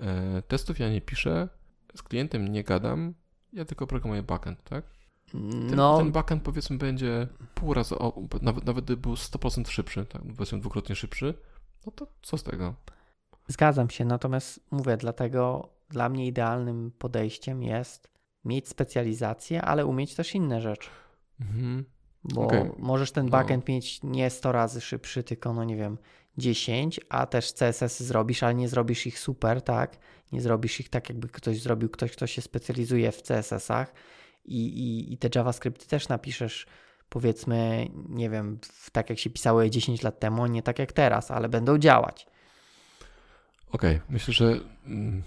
e, 0.00 0.42
testów 0.42 0.78
ja 0.78 0.90
nie 0.90 1.00
piszę, 1.00 1.48
z 1.96 2.02
klientem 2.02 2.48
nie 2.48 2.64
gadam, 2.64 3.14
ja 3.52 3.64
tylko 3.64 3.86
programuję 3.86 4.22
backend, 4.22 4.64
tak? 4.64 4.84
Ten, 5.32 5.76
No, 5.76 5.98
ten 5.98 6.12
backend 6.12 6.42
powiedzmy 6.42 6.78
będzie 6.78 7.28
pół 7.54 7.74
razy, 7.74 7.94
nawet, 8.42 8.64
nawet 8.64 8.84
gdyby 8.84 9.02
był 9.02 9.14
100% 9.14 9.68
szybszy, 9.68 10.06
tak? 10.06 10.22
powiedzmy 10.22 10.60
dwukrotnie 10.60 10.94
szybszy, 10.96 11.34
no 11.86 11.92
to 11.92 12.06
co 12.22 12.38
z 12.38 12.42
tego? 12.42 12.74
zgadzam 13.50 13.90
się, 13.90 14.04
natomiast 14.04 14.60
mówię, 14.70 14.96
dlatego 14.96 15.68
dla 15.88 16.08
mnie 16.08 16.26
idealnym 16.26 16.92
podejściem 16.98 17.62
jest 17.62 18.10
mieć 18.44 18.68
specjalizację, 18.68 19.62
ale 19.62 19.86
umieć 19.86 20.14
też 20.14 20.34
inne 20.34 20.60
rzeczy. 20.60 20.90
Mhm. 21.40 21.84
Bo 22.24 22.42
Okej. 22.46 22.70
możesz 22.78 23.12
ten 23.12 23.24
No. 23.24 23.30
backend 23.30 23.68
mieć 23.68 24.00
nie 24.02 24.30
100 24.30 24.52
razy 24.52 24.80
szybszy, 24.80 25.22
tylko 25.22 25.52
no 25.52 25.64
nie 25.64 25.76
wiem, 25.76 25.98
10, 26.38 27.00
a 27.08 27.26
też 27.26 27.52
CSS 27.52 28.02
zrobisz, 28.02 28.42
ale 28.42 28.54
nie 28.54 28.68
zrobisz 28.68 29.06
ich 29.06 29.18
super, 29.18 29.62
tak? 29.62 29.98
Nie 30.32 30.40
zrobisz 30.40 30.80
ich 30.80 30.88
tak, 30.88 31.08
jakby 31.08 31.28
ktoś 31.28 31.60
zrobił, 31.60 31.88
ktoś, 31.88 32.12
kto 32.12 32.26
się 32.26 32.42
specjalizuje 32.42 33.12
w 33.12 33.22
CSS-ach 33.22 33.92
i, 34.44 34.66
i, 34.66 35.12
i 35.12 35.18
te 35.18 35.28
JavaScripty 35.34 35.86
też 35.86 36.08
napiszesz, 36.08 36.66
powiedzmy, 37.08 37.88
nie 38.08 38.30
wiem, 38.30 38.58
tak 38.92 39.10
jak 39.10 39.18
się 39.18 39.30
pisały 39.30 39.70
10 39.70 40.02
lat 40.02 40.20
temu, 40.20 40.46
nie 40.46 40.62
tak 40.62 40.78
jak 40.78 40.92
teraz, 40.92 41.30
ale 41.30 41.48
będą 41.48 41.78
działać. 41.78 42.26
Okej, 43.72 44.00
myślę, 44.08 44.34
że 44.34 44.60
mm, 44.86 45.22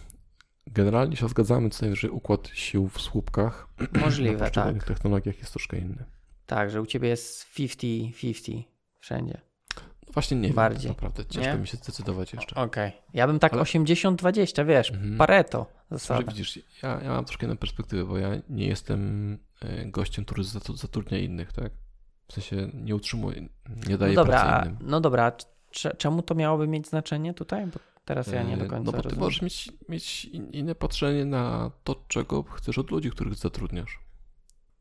generalnie 0.67 1.15
się 1.15 1.29
zgadzamy, 1.29 1.69
co 1.69 1.85
najwyżej 1.85 2.09
układ 2.09 2.47
sił 2.53 2.87
w 2.87 3.01
słupkach 3.01 3.67
Możliwe, 4.05 4.37
tak. 4.37 4.47
poszczególnych 4.47 4.83
technologiach 4.83 5.37
jest 5.39 5.51
troszkę 5.51 5.77
inny. 5.77 6.05
Tak, 6.45 6.69
że 6.69 6.81
u 6.81 6.85
ciebie 6.85 7.09
jest 7.09 7.45
50-50 7.55 8.63
wszędzie. 8.99 9.41
No 9.77 10.13
właśnie 10.13 10.37
nie 10.37 10.49
Bardziej. 10.49 10.81
wiem, 10.81 10.89
naprawdę 10.89 11.25
ciężko 11.25 11.53
Nie? 11.53 11.57
mi 11.59 11.67
się 11.67 11.77
zdecydować 11.77 12.33
jeszcze. 12.33 12.55
Okej. 12.55 12.91
Ja 13.13 13.27
bym 13.27 13.39
tak 13.39 13.53
Ale- 13.53 13.61
80-20, 13.61 14.65
wiesz, 14.65 14.91
Mhm. 14.91 15.17
Pareto 15.17 15.57
Może 15.59 15.99
zasada. 15.99 16.31
widzisz, 16.31 16.59
ja, 16.83 16.99
ja 17.03 17.09
mam 17.09 17.25
troszkę 17.25 17.45
inną 17.45 17.57
perspektywę, 17.57 18.05
bo 18.05 18.17
ja 18.17 18.29
nie 18.49 18.67
jestem 18.67 19.37
e, 19.61 19.85
gościem, 19.85 20.25
który 20.25 20.43
zatrudnia 20.75 21.17
innych, 21.17 21.53
tak? 21.53 21.71
W 22.27 22.33
sensie 22.33 22.69
nie 22.73 22.95
utrzymuje, 22.95 23.47
nie 23.89 23.97
daje 23.97 24.13
No 24.13 24.21
dobra, 24.23 24.41
pracy 24.41 24.69
innym. 24.69 24.77
no 24.89 25.01
dobra, 25.01 25.31
czemu 25.97 26.21
to 26.21 26.35
miałoby 26.35 26.67
mieć 26.67 26.87
znaczenie 26.87 27.33
tutaj? 27.33 27.67
Bo 27.67 27.79
teraz 28.05 28.27
ja 28.27 28.43
nie 28.43 28.57
do 28.57 28.65
E, 28.65 28.67
końca 28.67 28.83
No 28.85 28.91
bo 28.91 28.97
ty 28.97 29.03
rozumiem. 29.03 29.19
możesz 29.25 29.41
mieć, 29.41 29.71
mieć 29.89 30.25
in- 30.25 30.49
inne 30.51 30.75
patrzenie 30.75 31.25
na 31.25 31.71
to, 31.83 32.03
czego 32.07 32.43
chcesz 32.43 32.77
od 32.77 32.91
ludzi, 32.91 33.11
których 33.11 33.35
zatrudniasz. 33.35 33.99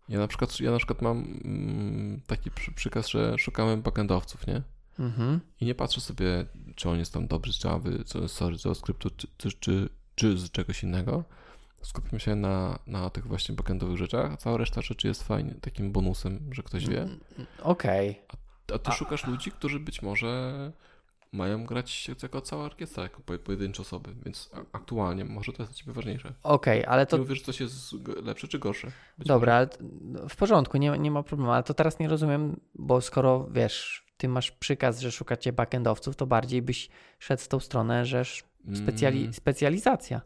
Ja 0.09 0.19
na 0.19 0.29
przykład, 0.29 0.61
ja 0.61 0.71
na 0.71 0.77
przykład 0.77 1.03
mam 1.03 1.19
mm, 1.45 2.21
taki 2.27 2.51
przy, 2.51 2.73
przykaz, 2.73 3.09
że 3.09 3.39
szukamy 3.39 3.77
backendowców, 3.77 4.47
nie? 4.47 4.63
Mhm. 4.99 5.41
I 5.61 5.65
nie 5.67 5.75
patrzę 5.75 6.01
sobie, 6.01 6.47
czy 6.77 6.89
on 6.89 6.99
jest 6.99 7.13
tam 7.13 7.27
dobry 7.27 7.53
z 7.53 7.65
Java, 7.65 7.89
sorry, 8.27 8.59
z 8.59 8.65
JavaScriptu, 8.65 9.11
czy, 9.11 9.27
czy, 9.39 9.53
czy, 9.53 9.89
czy 10.15 10.39
z 10.39 10.51
czegoś 10.51 10.83
innego. 10.83 11.25
Skupiam 11.83 12.21
się 12.21 12.35
na, 12.37 12.79
na 12.87 13.11
tych 13.11 13.27
właśnie 13.27 13.55
backendowych 13.55 13.97
rzeczach, 13.97 14.33
a 14.33 14.37
cała 14.37 14.57
reszta 14.57 14.83
rzeczy 14.83 15.09
jest 15.09 15.23
fajnie, 15.23 15.55
takim 15.61 15.93
bonusem, 15.93 16.49
że 16.53 16.63
ktoś 16.63 16.87
wie. 16.89 17.03
Mm, 17.03 17.21
Okej. 17.63 18.21
A 18.75 18.79
ty 18.79 18.91
A- 18.91 18.93
szukasz 18.93 19.27
ludzi, 19.27 19.51
którzy 19.51 19.81
być 19.81 20.03
może 20.03 20.73
mają 21.33 21.67
grać 21.67 22.11
jako 22.23 22.41
cała 22.41 22.65
orkiestra, 22.65 23.03
jako 23.03 23.21
po- 23.21 23.39
pojedyncze 23.39 23.83
osoby, 23.83 24.15
więc 24.25 24.51
aktualnie 24.73 25.25
może 25.25 25.53
to 25.53 25.63
jest 25.63 25.73
dla 25.73 25.79
ciebie 25.79 25.93
ważniejsze. 25.93 26.33
Okej, 26.43 26.85
ale 26.85 27.07
to 27.07 27.17
Nie 27.17 27.23
mówię, 27.23 27.35
że 27.35 27.43
coś 27.45 27.61
jest 27.61 27.93
lepsze 28.23 28.49
czy 28.49 28.59
gorsze. 28.59 28.93
Dobra, 29.19 29.55
ale 29.55 29.67
t- 29.67 29.79
w 30.29 30.37
porządku, 30.37 30.77
nie, 30.79 30.99
nie 30.99 31.11
ma 31.11 31.23
problemu, 31.23 31.53
ale 31.53 31.63
to 31.63 31.75
teraz 31.75 31.99
nie 31.99 32.09
rozumiem, 32.09 32.61
bo 32.75 33.01
skoro 33.01 33.47
wiesz, 33.51 34.07
ty 34.17 34.29
masz 34.29 34.51
przykaz, 34.51 35.01
że 35.01 35.13
szukacie 35.13 35.53
backendowców, 35.53 36.17
to 36.17 36.27
bardziej 36.27 36.63
byś 36.63 36.89
szedł 37.19 37.43
w 37.43 37.49
tą 37.49 37.61
stronę, 37.61 38.07
że 38.07 38.23
specjali- 38.73 39.21
Mm, 39.21 39.33
specjalizacja. 39.35 40.21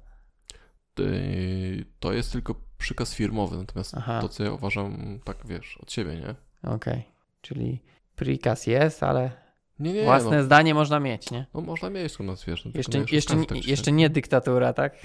to 2.01 2.13
jest 2.13 2.33
tylko 2.33 2.55
przykaz 2.79 3.15
firmowy, 3.15 3.57
natomiast 3.57 3.95
Aha. 3.97 4.21
to, 4.21 4.29
co 4.29 4.45
ja 4.45 4.53
uważam, 4.53 5.21
tak 5.25 5.47
wiesz, 5.47 5.79
od 5.83 5.93
siebie, 5.93 6.17
nie? 6.17 6.35
Okej, 6.71 7.05
czyli 7.41 7.83
prikaz 8.17 8.67
jest, 8.67 9.03
ale 9.03 9.46
Nie, 9.79 9.93
nie, 9.93 10.05
własne 10.05 10.37
no, 10.37 10.43
zdanie 10.43 10.75
można 10.75 11.01
mieć, 11.01 11.31
nie? 11.31 11.47
no 11.55 11.61
można 11.61 11.91
mieć 11.91 12.21
u 12.21 12.23
nas, 12.23 12.45
wiesz. 12.45 12.65
No, 12.65 12.71
Jeszcze, 12.75 13.05
jeszcze, 13.11 13.37
nie, 13.37 13.47
tak 13.47 13.67
jeszcze 13.67 13.85
siak. 13.85 13.95
nie 13.95 14.11
dyktatura, 14.11 14.73
tak? 14.73 14.95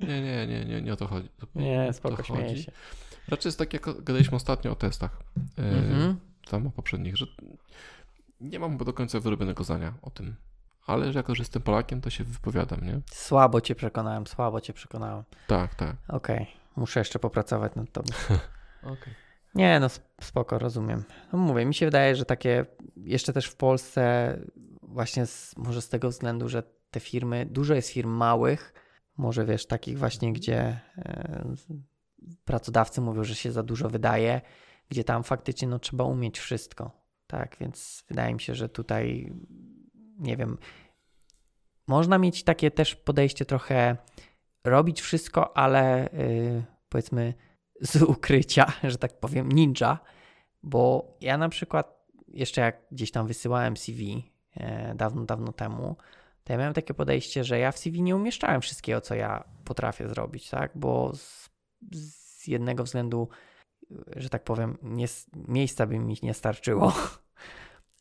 Nie, 0.00 0.22
nie, 0.22 0.46
nie, 0.46 0.64
nie, 0.64 0.82
nie 0.82 0.92
o 0.92 0.96
to 0.96 1.06
chodzi. 1.06 1.28
To, 1.28 1.46
Nie, 1.54 1.92
spoko, 1.92 2.22
chodzi. 2.22 2.62
się. 2.62 2.72
Raczej 3.28 3.48
jest 3.48 3.58
tak, 3.58 3.72
jak 3.72 4.02
gadaliśmy 4.02 4.36
ostatnio 4.36 4.72
o 4.72 4.74
testach. 4.74 5.20
y, 5.58 5.62
Mhm. 5.62 6.16
tam 6.50 6.66
o 6.66 6.70
poprzednich, 6.70 7.16
że 7.16 7.26
nie 8.40 8.58
mam 8.58 8.76
do 8.76 8.92
końca 8.92 9.20
wyrobionego 9.20 9.64
zdania 9.64 9.94
o 10.02 10.10
tym. 10.10 10.36
Ale 10.86 11.12
że 11.12 11.18
jako, 11.18 11.34
że 11.34 11.40
jestem 11.42 11.62
Polakiem, 11.62 12.00
to 12.00 12.10
się 12.10 12.24
wypowiadam, 12.24 12.86
nie? 12.86 13.00
Słabo 13.10 13.60
cię 13.60 13.74
przekonałem, 13.74 14.26
słabo 14.26 14.60
cię 14.60 14.72
przekonałem. 14.72 15.24
Tak, 15.46 15.74
tak. 15.74 15.96
Okej, 16.08 16.46
muszę 16.76 17.00
jeszcze 17.00 17.18
popracować 17.18 17.74
nad 17.74 17.92
tobą. 17.92 18.08
Okay. 18.82 19.14
Nie, 19.54 19.80
no 19.80 19.86
sp- 19.86 20.08
spoko, 20.20 20.58
rozumiem. 20.58 21.04
No 21.32 21.38
mówię, 21.38 21.64
mi 21.64 21.74
się 21.74 21.86
wydaje, 21.86 22.16
że 22.16 22.24
takie 22.24 22.66
jeszcze 22.96 23.32
też 23.32 23.46
w 23.46 23.56
Polsce 23.56 24.36
właśnie 24.82 25.26
z, 25.26 25.56
może 25.56 25.82
z 25.82 25.88
tego 25.88 26.08
względu, 26.08 26.48
że 26.48 26.62
te 26.90 27.00
firmy, 27.00 27.46
dużo 27.46 27.74
jest 27.74 27.90
firm 27.90 28.10
małych, 28.10 28.74
może 29.16 29.44
wiesz, 29.44 29.66
takich 29.66 29.98
właśnie, 29.98 30.32
gdzie 30.32 30.80
e, 30.98 31.54
pracodawcy 32.44 33.00
mówią, 33.00 33.24
że 33.24 33.34
się 33.34 33.52
za 33.52 33.62
dużo 33.62 33.88
wydaje, 33.88 34.40
gdzie 34.88 35.04
tam 35.04 35.24
faktycznie 35.24 35.68
no, 35.68 35.78
trzeba 35.78 36.04
umieć 36.04 36.38
wszystko. 36.38 36.90
Tak, 37.26 37.56
więc 37.60 38.04
wydaje 38.08 38.34
mi 38.34 38.40
się, 38.40 38.54
że 38.54 38.68
tutaj 38.68 39.32
nie 40.18 40.36
wiem, 40.36 40.58
można 41.86 42.18
mieć 42.18 42.44
takie 42.44 42.70
też 42.70 42.94
podejście 42.94 43.44
trochę 43.44 43.96
robić 44.64 45.00
wszystko, 45.00 45.56
ale 45.56 46.12
y, 46.12 46.64
powiedzmy 46.88 47.34
z 47.86 48.02
ukrycia, 48.02 48.72
że 48.84 48.98
tak 48.98 49.20
powiem, 49.20 49.52
ninja, 49.52 49.98
bo 50.62 51.14
ja 51.20 51.38
na 51.38 51.48
przykład 51.48 52.04
jeszcze 52.28 52.60
jak 52.60 52.82
gdzieś 52.92 53.10
tam 53.10 53.26
wysyłałem 53.26 53.76
CV 53.76 54.32
e, 54.56 54.94
dawno, 54.94 55.24
dawno 55.24 55.52
temu, 55.52 55.96
to 56.44 56.52
ja 56.52 56.58
miałem 56.58 56.74
takie 56.74 56.94
podejście, 56.94 57.44
że 57.44 57.58
ja 57.58 57.72
w 57.72 57.78
CV 57.78 58.02
nie 58.02 58.16
umieszczałem 58.16 58.60
wszystkiego, 58.60 59.00
co 59.00 59.14
ja 59.14 59.44
potrafię 59.64 60.08
zrobić, 60.08 60.50
tak, 60.50 60.72
bo 60.74 61.12
z, 61.14 61.50
z 61.92 62.46
jednego 62.46 62.84
względu, 62.84 63.28
że 64.16 64.28
tak 64.28 64.44
powiem, 64.44 64.78
nie, 64.82 65.06
miejsca 65.48 65.86
by 65.86 65.98
mi 65.98 66.16
nie 66.22 66.34
starczyło, 66.34 66.92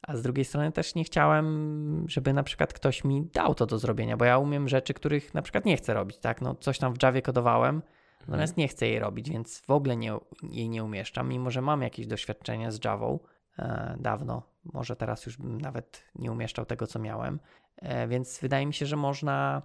a 0.08 0.18
z 0.18 0.22
drugiej 0.22 0.46
strony 0.46 0.72
też 0.72 0.96
nie 0.96 1.04
chciałem, 1.04 2.06
żeby 2.10 2.34
na 2.34 2.44
przykład 2.44 2.74
ktoś 2.74 3.04
mi 3.04 3.26
dał 3.26 3.56
to 3.56 3.66
do 3.66 3.80
zrobienia, 3.80 4.18
bo 4.18 4.26
ja 4.26 4.38
umiem 4.38 4.70
rzeczy, 4.70 4.94
których 4.94 5.34
na 5.34 5.42
przykład 5.42 5.66
nie 5.66 5.78
chcę 5.78 5.94
robić, 5.94 6.18
tak, 6.18 6.42
no 6.42 6.56
coś 6.56 6.80
tam 6.80 6.94
w 6.94 7.04
Javie 7.04 7.22
kodowałem, 7.22 7.82
Natomiast 8.28 8.58
nie 8.58 8.68
chcę 8.68 8.88
jej 8.88 9.00
robić, 9.00 9.30
więc 9.30 9.62
w 9.62 9.70
ogóle 9.70 9.98
nie, 9.98 10.18
jej 10.44 10.70
nie 10.70 10.84
umieszczam, 10.84 11.30
mimo 11.30 11.52
że 11.52 11.62
mam 11.62 11.82
jakieś 11.82 12.08
doświadczenie 12.08 12.72
z 12.72 12.86
Javą 12.86 13.20
e, 13.60 13.96
dawno. 14.00 14.44
Może 14.64 14.96
teraz 14.96 15.26
już 15.26 15.38
bym 15.38 15.62
nawet 15.62 16.04
nie 16.16 16.32
umieszczał 16.32 16.66
tego, 16.66 16.88
co 16.88 17.00
miałem. 17.00 17.40
E, 17.78 18.08
więc 18.08 18.40
wydaje 18.40 18.66
mi 18.66 18.74
się, 18.74 18.86
że 18.86 18.96
można 18.96 19.62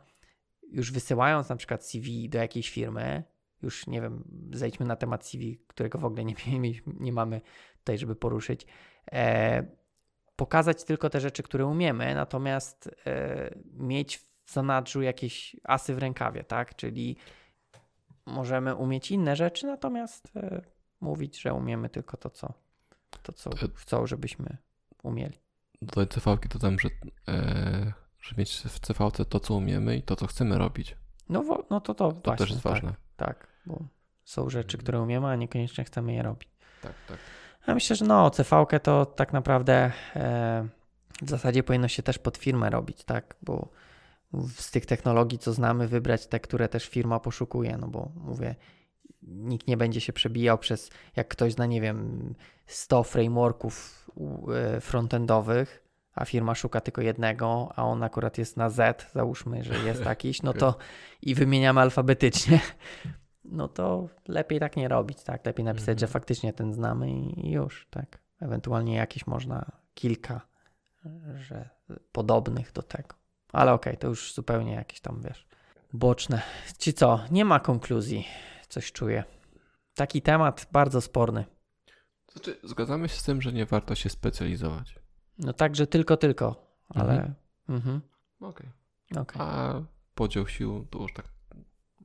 już 0.71 0.93
wysyłając 0.93 1.49
na 1.49 1.57
przykład 1.57 1.87
CV 1.87 2.29
do 2.29 2.39
jakiejś 2.39 2.71
firmy, 2.71 3.25
już 3.63 3.87
nie 3.87 4.01
wiem, 4.01 4.25
zejdźmy 4.53 4.87
na 4.87 4.97
temat 4.97 5.27
CV, 5.27 5.59
którego 5.67 5.99
w 5.99 6.05
ogóle 6.05 6.25
nie, 6.25 6.35
nie, 6.59 6.73
nie 7.01 7.13
mamy 7.13 7.41
tutaj, 7.79 7.99
żeby 7.99 8.17
poruszyć. 8.17 8.67
E, 9.13 9.67
pokazać 10.37 10.85
tylko 10.85 11.11
te 11.11 11.21
rzeczy, 11.21 11.43
które 11.43 11.67
umiemy, 11.67 12.15
natomiast 12.15 12.91
e, 13.07 13.55
mieć 13.75 14.19
w 14.45 14.53
zanadrzu 14.53 15.03
jakieś 15.03 15.57
asy 15.65 15.95
w 15.95 15.99
rękawie, 15.99 16.45
tak? 16.45 16.77
Czyli 16.77 17.17
możemy 18.29 18.75
umieć 18.75 19.11
inne 19.11 19.37
rzeczy, 19.37 19.67
natomiast 19.67 20.37
e, 20.37 20.61
mówić, 21.01 21.41
że 21.41 21.55
umiemy 21.55 21.89
tylko 21.89 22.17
to, 22.17 22.31
co, 22.31 22.53
to, 23.23 23.33
co 23.33 23.51
E- 23.51 23.55
chcą, 23.75 24.07
żebyśmy 24.07 24.57
umieli. 25.03 25.39
Do 25.83 26.07
CV-ki 26.07 26.49
dodam, 26.49 26.79
że, 26.79 26.89
e, 27.29 27.93
że 28.21 28.35
mieć 28.39 28.57
w 28.57 28.87
CV 28.87 29.11
to, 29.29 29.41
co 29.41 29.55
umiemy 29.55 29.97
i 29.97 30.03
to, 30.03 30.17
co 30.17 30.27
chcemy 30.27 30.59
robić. 30.59 30.97
No, 31.29 31.43
wo- 31.43 31.67
no 31.71 31.81
to 31.81 31.95
to, 31.95 32.13
To 32.13 32.21
właśnie, 32.21 32.37
też 32.47 32.51
jest 32.51 32.63
tak, 32.63 32.73
ważne. 32.73 32.95
Tak, 33.17 33.47
bo 33.67 33.79
są 34.25 34.51
rzeczy, 34.51 34.79
które 34.79 35.01
umiemy, 35.01 35.27
a 35.27 35.37
niekoniecznie 35.37 35.85
chcemy 35.85 36.13
je 36.13 36.23
robić. 36.23 36.49
Tak, 36.83 36.93
tak. 37.09 37.19
Ja 37.67 37.75
myślę, 37.75 37.97
że 37.97 38.05
no, 38.05 38.31
CV-kę 38.31 38.81
to 38.81 39.07
tak 39.07 39.33
naprawdę 39.33 39.93
e, 40.17 40.69
w 41.23 41.29
zasadzie 41.31 41.63
powinno 41.63 41.89
się 41.89 42.03
też 42.03 42.19
pod 42.19 42.37
firmę 42.37 42.71
robić, 42.71 43.05
tak, 43.05 43.35
bo 43.43 43.69
z 44.57 44.71
tych 44.71 44.87
technologii, 44.87 45.39
co 45.39 45.53
znamy, 45.53 45.89
wybrać 45.89 46.27
te, 46.27 46.41
które 46.41 46.69
też 46.69 46.89
firma 46.89 47.21
poszukuje, 47.21 47.77
no 47.77 47.89
bo 47.89 48.13
mówię, 48.15 48.55
nikt 49.23 49.69
nie 49.69 49.77
będzie 49.77 50.01
się 50.01 50.13
przebijał 50.13 50.59
przez, 50.59 50.91
jak 51.17 51.29
ktoś 51.29 51.53
zna, 51.53 51.67
nie 51.67 51.81
wiem, 51.81 52.35
100 52.67 53.03
frameworków 53.05 54.05
e, 54.77 54.81
frontendowych, 54.81 55.85
a 56.15 56.25
firma 56.25 56.55
szuka 56.55 56.81
tylko 56.81 57.03
jednego, 57.03 57.73
a 57.77 57.85
on 57.85 58.03
akurat 58.03 58.39
jest 58.39 58.57
na 58.57 58.71
Z, 58.71 59.13
załóżmy, 59.13 59.65
że 59.65 59.75
jest 59.75 60.05
jakiś, 60.15 60.43
no 60.43 60.53
to 60.53 60.77
i 61.23 61.35
wymieniamy 61.35 61.81
alfabetycznie, 61.81 62.61
no 63.45 63.69
to 63.69 64.09
lepiej 64.29 64.61
tak 64.61 64.77
nie 64.77 64.89
robić, 64.89 65.23
tak? 65.23 65.47
Lepiej 65.47 65.65
napisać, 65.65 65.89
Mhm. 65.89 65.99
że 65.99 66.07
faktycznie 66.07 66.53
ten 66.53 66.73
znamy 66.73 67.11
i 67.11 67.51
już, 67.51 67.87
tak? 67.91 68.19
Ewentualnie 68.41 68.95
jakieś 68.95 69.27
można 69.27 69.73
kilka, 69.95 70.41
że 71.35 71.69
podobnych 72.13 72.73
do 72.73 72.83
tego. 72.83 73.18
Ale 73.53 73.73
okej, 73.73 73.97
to 73.97 74.09
już 74.09 74.35
zupełnie 74.35 74.73
jakieś 74.73 75.01
tam, 75.01 75.21
wiesz, 75.23 75.47
boczne. 75.93 76.43
Czy 76.79 76.93
co? 76.93 77.21
Nie 77.31 77.45
ma 77.45 77.61
konkluzji, 77.61 78.27
coś 78.69 78.93
czuję. 78.93 79.25
Taki 79.95 80.23
temat 80.23 80.67
bardzo 80.73 81.01
sporny. 81.01 81.45
Znaczy, 82.33 82.59
zgadzamy 82.65 83.09
się 83.09 83.17
z 83.17 83.23
tym, 83.23 83.43
że 83.43 83.53
nie 83.53 83.67
warto 83.67 83.95
się 83.95 84.09
specjalizować. 84.09 84.99
No 85.39 85.53
także 85.53 85.87
tylko, 85.87 86.17
tylko, 86.17 86.67
ale... 86.89 87.13
Mhm. 87.13 87.35
Mhm. 87.69 88.01
Okej. 88.41 88.71
Okej. 89.17 89.41
A 89.43 89.73
podział 90.15 90.47
sił 90.47 90.87
to 90.91 90.99
już 90.99 91.13
tak 91.13 91.25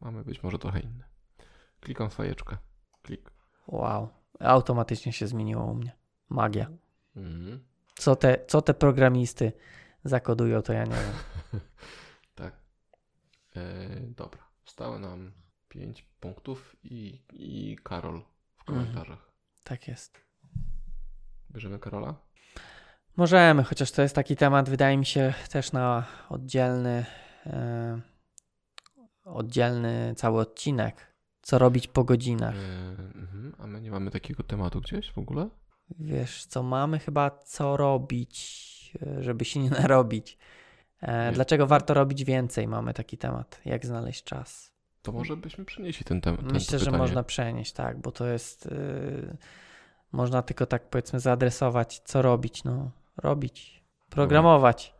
mamy 0.04 0.24
być 0.24 0.44
może 0.44 0.60
trochę 0.60 0.80
inny. 0.80 1.04
Klikam 1.80 2.10
fajeczkę. 2.10 2.58
Klik. 3.02 3.32
Wow. 3.68 4.10
Automatycznie 4.40 5.14
się 5.14 5.28
zmieniło 5.28 5.64
u 5.64 5.74
mnie. 5.74 5.92
Magia. 6.30 6.68
Mhm. 7.16 7.64
Co 7.96 8.16
te, 8.16 8.46
co 8.48 8.62
te 8.62 8.74
programisty 8.74 9.52
zakodują, 10.04 10.62
to 10.62 10.74
ja 10.74 10.84
nie 10.84 10.92
wiem. 10.92 11.14
Tak. 12.36 12.54
E, 13.56 13.62
dobra. 14.00 14.42
Stało 14.66 15.00
nam 15.00 15.32
5 15.70 16.02
punktów 16.20 16.76
i, 16.84 17.22
i 17.34 17.78
Karol 17.84 18.22
w 18.56 18.70
Mhm. 18.70 18.86
komentarzach. 18.86 19.32
Tak 19.63 19.88
jest. 19.88 20.22
Bierzemy 21.52 21.80
Karola? 21.80 22.16
Możemy, 23.18 23.63
chociaż 23.63 23.92
to 23.92 24.02
jest 24.02 24.16
taki 24.16 24.36
temat, 24.36 24.70
wydaje 24.70 24.98
mi 24.98 25.06
się, 25.06 25.34
też 25.52 25.72
na 25.72 26.06
oddzielny, 26.30 27.06
e, 27.46 28.02
oddzielny 29.24 30.13
cały 30.18 30.39
odcinek. 30.42 31.13
Co 31.42 31.58
robić 31.58 31.88
po 31.88 32.04
godzinach. 32.04 32.56
E, 32.56 32.89
mhm. 33.16 33.56
A 33.60 33.68
my 33.68 33.82
nie 33.82 33.92
mamy 33.92 34.12
takiego 34.12 34.44
tematu 34.44 34.82
gdzieś 34.82 35.12
w 35.12 35.18
ogóle? 35.18 35.50
Wiesz, 36.00 36.46
co 36.46 36.63
mamy 36.63 37.00
chyba 37.00 37.30
co 37.30 37.78
robić, 37.78 38.94
e, 39.02 39.24
żeby 39.24 39.46
się 39.46 39.60
nie 39.60 39.70
narobić. 39.82 40.38
E, 41.04 41.32
dlaczego 41.32 41.68
warto 41.68 41.94
robić 41.94 42.24
więcej? 42.24 42.68
Mamy 42.68 42.94
taki 42.94 43.18
temat. 43.18 43.62
Jak 43.66 43.86
znaleźć 43.86 44.24
czas? 44.24 44.72
To 45.02 45.12
może 45.12 45.38
byśmy 45.38 45.66
przenieśli 45.66 46.06
ten 46.06 46.22
temat. 46.22 46.42
Myślę, 46.42 46.80
że 46.80 46.92
można 46.92 47.24
przenieść, 47.24 47.74
tak, 47.74 47.98
bo 47.98 48.12
to 48.12 48.28
jest. 48.28 48.66
Yy, 48.66 49.38
można 50.12 50.42
tylko 50.42 50.66
tak 50.66 50.89
powiedzmy 50.89 51.20
zaadresować, 51.20 52.00
co 52.00 52.22
robić. 52.22 52.63
No, 52.63 52.92
robić, 53.18 53.84
programować 54.10 54.94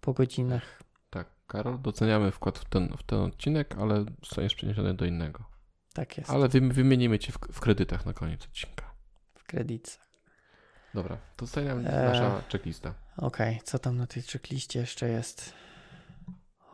po 0.00 0.12
godzinach. 0.12 0.82
Tak, 1.10 1.26
Karol, 1.46 1.80
doceniamy 1.80 2.30
wkład 2.30 2.58
w 2.58 2.64
ten, 2.64 2.96
w 2.96 3.02
ten 3.02 3.20
odcinek, 3.20 3.76
ale 3.78 4.04
zostaniesz 4.22 4.54
przeniesiony 4.54 4.94
do 4.94 5.04
innego. 5.04 5.44
Tak 5.94 6.18
jest. 6.18 6.30
Ale 6.30 6.48
wy, 6.48 6.60
wymienimy 6.60 7.18
cię 7.18 7.32
w, 7.32 7.38
w 7.52 7.60
kredytach 7.60 8.06
na 8.06 8.12
koniec 8.12 8.44
odcinka. 8.44 8.90
W 9.34 9.44
kredytce. 9.44 10.05
Dobra, 10.94 11.16
to 11.36 11.46
zostaje 11.46 11.68
nam 11.68 11.78
Eee. 11.86 12.08
nasza 12.08 12.42
checklista. 12.52 12.94
Okej, 13.16 13.60
co 13.64 13.78
tam 13.78 13.96
na 13.96 14.06
tej 14.06 14.22
checkliście 14.22 14.78
jeszcze 14.80 15.08
jest? 15.08 15.52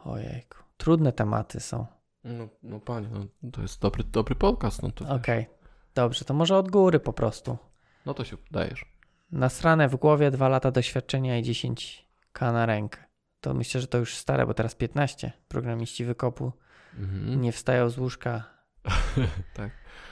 Ojejku. 0.05 0.59
Trudne 0.77 1.12
tematy 1.12 1.61
są. 1.61 1.87
No, 2.25 2.48
no 2.62 2.81
panie, 2.81 3.09
no, 3.42 3.51
to 3.51 3.62
jest 3.62 3.81
dobry, 3.81 4.05
dobry 4.05 4.35
podcast. 4.35 4.83
No 4.83 4.90
to. 4.90 5.09
Okej, 5.09 5.46
dobrze, 5.94 6.25
to 6.25 6.35
może 6.35 6.57
od 6.57 6.70
góry 6.70 7.01
po 7.01 7.12
prostu. 7.12 7.59
no 8.07 8.14
to 8.14 8.25
się 8.25 8.37
dajesz. 8.51 8.92
Nasrane 9.33 9.88
w 9.88 9.96
głowie, 9.96 10.31
dwa 10.31 10.48
lata 10.48 10.70
doświadczenia 10.70 11.38
i 11.38 11.42
10k 11.42 12.53
na 12.53 12.66
rękę. 12.66 13.05
To 13.40 13.55
myślę, 13.55 13.81
że 13.81 13.87
to 13.87 13.98
już 13.98 14.14
stare, 14.16 14.46
bo 14.46 14.55
teraz 14.55 14.75
15. 14.75 15.33
Programiści 15.48 16.05
wykopu 16.05 16.53
Mhm. 16.98 17.40
nie 17.40 17.53
wstają 17.53 17.90
z 17.90 17.98
łóżka, 17.98 18.44
tak. 19.57 19.70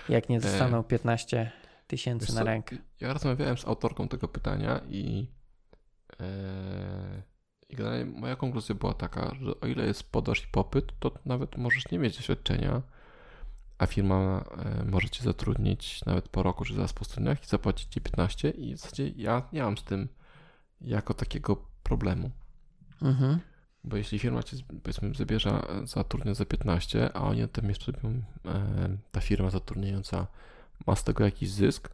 jak 0.08 0.28
nie 0.28 0.36
E, 0.36 0.40
dostaną 0.40 0.82
15 0.84 1.52
tysięcy 1.90 2.26
Wiesz 2.26 2.34
na 2.34 2.40
co, 2.40 2.46
rękę. 2.46 2.76
Ja 3.00 3.12
rozmawiałem 3.12 3.58
z 3.58 3.66
autorką 3.66 4.08
tego 4.08 4.28
pytania 4.28 4.80
i, 4.88 5.26
e, 6.20 7.22
i 7.68 7.76
generalnie 7.76 8.04
moja 8.04 8.36
konkluzja 8.36 8.74
była 8.74 8.94
taka, 8.94 9.34
że 9.34 9.60
o 9.60 9.66
ile 9.66 9.86
jest 9.86 10.12
podaż 10.12 10.44
i 10.44 10.46
popyt, 10.52 10.92
to 11.00 11.12
nawet 11.26 11.56
możesz 11.56 11.90
nie 11.90 11.98
mieć 11.98 12.16
doświadczenia, 12.16 12.82
a 13.78 13.86
firma 13.86 14.44
e, 14.58 14.84
może 14.84 15.08
cię 15.08 15.24
zatrudnić 15.24 16.04
nawet 16.04 16.28
po 16.28 16.42
roku 16.42 16.64
czy 16.64 16.74
zaraz 16.74 16.92
po 16.92 17.04
studiach 17.04 17.42
i 17.42 17.46
zapłacić 17.46 17.88
ci 17.92 18.00
15 18.00 18.50
i 18.50 18.74
w 18.74 18.78
zasadzie 18.78 19.08
ja 19.08 19.42
nie 19.52 19.62
mam 19.62 19.78
z 19.78 19.84
tym 19.84 20.08
jako 20.80 21.14
takiego 21.14 21.56
problemu. 21.82 22.30
Mhm. 23.02 23.38
Bo 23.84 23.96
jeśli 23.96 24.18
firma 24.18 24.42
cię 24.42 24.56
powiedzmy 24.82 25.14
zabierze, 25.14 25.50
e, 25.50 25.86
zatrudnia 25.86 26.34
za 26.34 26.44
15, 26.44 27.16
a 27.16 27.20
oni 27.20 27.48
tam 27.48 27.68
jeszcze 27.68 27.92
robią, 27.92 28.22
e, 28.46 28.96
ta 29.12 29.20
firma 29.20 29.50
zatrudniająca 29.50 30.26
ma 30.86 30.96
z 30.96 31.04
tego 31.04 31.24
jakiś 31.24 31.50
zysk, 31.50 31.90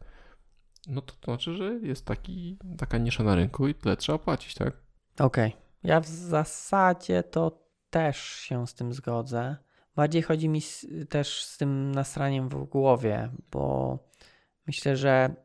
no 0.87 1.01
to, 1.01 1.13
to 1.13 1.31
znaczy, 1.31 1.53
że 1.53 1.73
jest 1.73 2.05
taki, 2.05 2.57
taka 2.77 2.97
nisza 2.97 3.23
na 3.23 3.35
rynku 3.35 3.67
i 3.67 3.75
tyle 3.75 3.97
trzeba 3.97 4.17
płacić, 4.17 4.55
tak? 4.55 4.73
Okej. 5.19 5.55
Ja 5.83 5.99
w 5.99 6.07
zasadzie 6.07 7.23
to 7.23 7.67
też 7.89 8.17
się 8.17 8.67
z 8.67 8.73
tym 8.73 8.93
zgodzę. 8.93 9.55
Bardziej 9.95 10.21
chodzi 10.21 10.49
mi 10.49 10.61
z, 10.61 10.85
też 11.09 11.43
z 11.43 11.57
tym 11.57 11.91
nasraniem 11.91 12.49
w 12.49 12.63
głowie, 12.65 13.29
bo 13.51 13.97
myślę, 14.67 14.97
że 14.97 15.35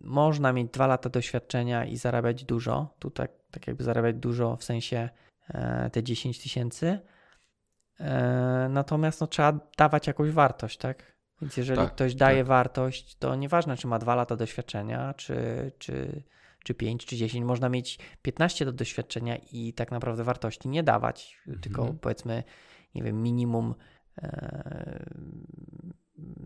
można 0.00 0.52
mieć 0.52 0.72
dwa 0.72 0.86
lata 0.86 1.08
doświadczenia 1.08 1.84
i 1.84 1.96
zarabiać 1.96 2.44
dużo. 2.44 2.94
Tu 2.98 3.10
tak, 3.10 3.30
tak 3.50 3.66
jakby 3.66 3.84
zarabiać 3.84 4.16
dużo 4.16 4.56
w 4.56 4.64
sensie 4.64 5.08
e, 5.48 5.90
te 5.90 6.02
10 6.02 6.42
tysięcy. 6.42 6.98
E, 8.00 8.68
natomiast 8.70 9.20
no, 9.20 9.26
trzeba 9.26 9.52
dawać 9.78 10.06
jakąś 10.06 10.30
wartość, 10.30 10.78
tak? 10.78 11.19
Więc 11.42 11.56
jeżeli 11.56 11.78
Tak, 11.78 11.94
ktoś 11.94 12.14
daje 12.14 12.38
tak. 12.38 12.46
wartość, 12.46 13.16
to 13.16 13.34
nieważne, 13.34 13.76
czy 13.76 13.86
ma 13.86 13.98
dwa 13.98 14.14
lata 14.14 14.36
doświadczenia, 14.36 15.14
czy, 15.14 15.36
czy, 15.78 16.22
czy 16.64 16.74
5, 16.74 17.06
czy 17.06 17.16
10, 17.16 17.44
można 17.44 17.68
mieć 17.68 17.98
15 18.22 18.64
do 18.64 18.72
doświadczenia 18.72 19.36
i 19.52 19.72
tak 19.72 19.90
naprawdę 19.90 20.24
wartości 20.24 20.68
nie 20.68 20.82
dawać, 20.82 21.38
Mhm. 21.46 21.60
tylko 21.60 21.94
powiedzmy, 22.00 22.42
nie 22.94 23.02
wiem, 23.02 23.22
minimum 23.22 23.74
e, 24.22 25.04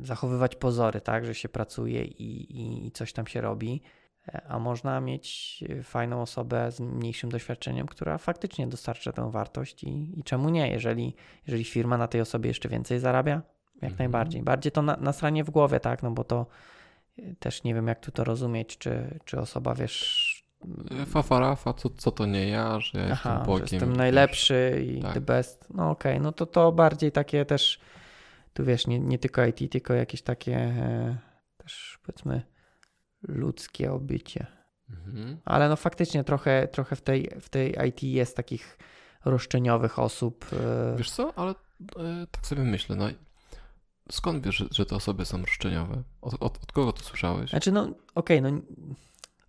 zachowywać 0.02 0.56
pozory, 0.56 1.00
tak, 1.00 1.24
że 1.26 1.34
się 1.34 1.48
pracuje 1.48 2.04
i, 2.04 2.86
i, 2.86 2.90
coś 2.92 3.12
tam 3.12 3.26
się 3.26 3.40
robi. 3.40 3.82
A 4.48 4.58
można 4.58 5.00
mieć 5.00 5.64
fajną 5.82 6.22
osobę 6.22 6.72
z 6.72 6.80
mniejszym 6.80 7.30
doświadczeniem, 7.30 7.86
która 7.86 8.18
faktycznie 8.18 8.66
dostarcza 8.66 9.12
tę 9.12 9.30
wartość 9.30 9.84
i, 9.84 10.18
i 10.20 10.24
czemu 10.24 10.48
nie, 10.48 10.68
jeżeli, 10.68 11.14
jeżeli 11.46 11.64
firma 11.64 11.98
na 11.98 12.08
tej 12.08 12.20
osobie 12.20 12.48
jeszcze 12.48 12.68
więcej 12.68 12.98
zarabia, 13.00 13.42
jak 13.84 13.92
Mhm. 13.92 13.98
najbardziej. 13.98 14.42
Bardziej 14.42 14.72
to 14.72 14.82
na, 14.82 14.96
nasranie 14.96 15.44
w 15.44 15.50
głowie, 15.50 15.80
tak, 15.80 16.02
no 16.02 16.10
bo 16.10 16.24
to 16.24 16.46
y, 17.18 17.36
też 17.38 17.64
nie 17.64 17.74
wiem, 17.74 17.86
jak 17.88 18.00
tu 18.00 18.10
to 18.12 18.24
rozumieć, 18.24 18.78
czy, 18.78 19.18
czy 19.24 19.40
osoba, 19.40 19.74
wiesz, 19.74 20.34
E, 21.02 21.06
Fafarafa, 21.06 21.72
co, 21.72 21.90
co 21.90 22.10
to 22.10 22.26
nie 22.26 22.48
ja, 22.48 22.80
że 22.80 22.98
ja 22.98 23.04
aha, 23.12 23.30
jestem 23.30 23.38
że 23.40 23.46
Bogiem. 23.46 23.68
jestem 23.72 23.88
wiesz. 23.88 23.98
najlepszy 23.98 24.84
i 24.88 25.02
tak. 25.02 25.14
the 25.14 25.20
best, 25.20 25.66
no 25.74 25.90
okej, 25.90 26.20
no 26.20 26.32
to 26.32 26.46
to 26.46 26.72
bardziej 26.72 27.12
takie 27.12 27.44
też, 27.44 27.80
tu 28.54 28.64
wiesz, 28.64 28.86
nie, 28.86 29.00
nie 29.00 29.18
tylko 29.18 29.44
IT, 29.46 29.72
tylko 29.72 29.94
jakieś 29.94 30.22
takie 30.22 30.56
e, 30.56 31.16
też 31.56 31.98
powiedzmy 32.02 32.42
ludzkie 33.22 33.92
obycie. 33.92 34.46
Mhm. 34.90 35.36
Ale 35.44 35.68
no 35.68 35.76
faktycznie 35.76 36.24
trochę, 36.24 36.68
trochę 36.68 36.96
w, 36.96 37.00
tej, 37.00 37.30
w 37.40 37.48
tej 37.48 37.76
IT 37.88 38.02
jest 38.02 38.36
takich 38.36 38.78
roszczeniowych 39.24 39.98
osób. 39.98 40.46
e, 40.52 40.96
Wiesz 40.96 41.10
co, 41.10 41.32
ale 41.38 41.50
e, 41.50 42.26
tak 42.30 42.46
sobie 42.46 42.62
myślę, 42.62 42.96
no 42.96 43.08
skąd 44.10 44.44
wiesz, 44.44 44.64
że, 44.70 44.86
te 44.86 44.96
osoby 44.96 45.24
są 45.24 45.40
roszczeniowe? 45.40 46.02
Od, 46.22 46.34
od, 46.34 46.42
od 46.42 46.72
kogo 46.72 46.92
to 46.92 47.02
słyszałeś? 47.02 47.50
Znaczy, 47.50 47.72
no 47.72 47.88
okej, 48.14 48.42
no 48.42 48.50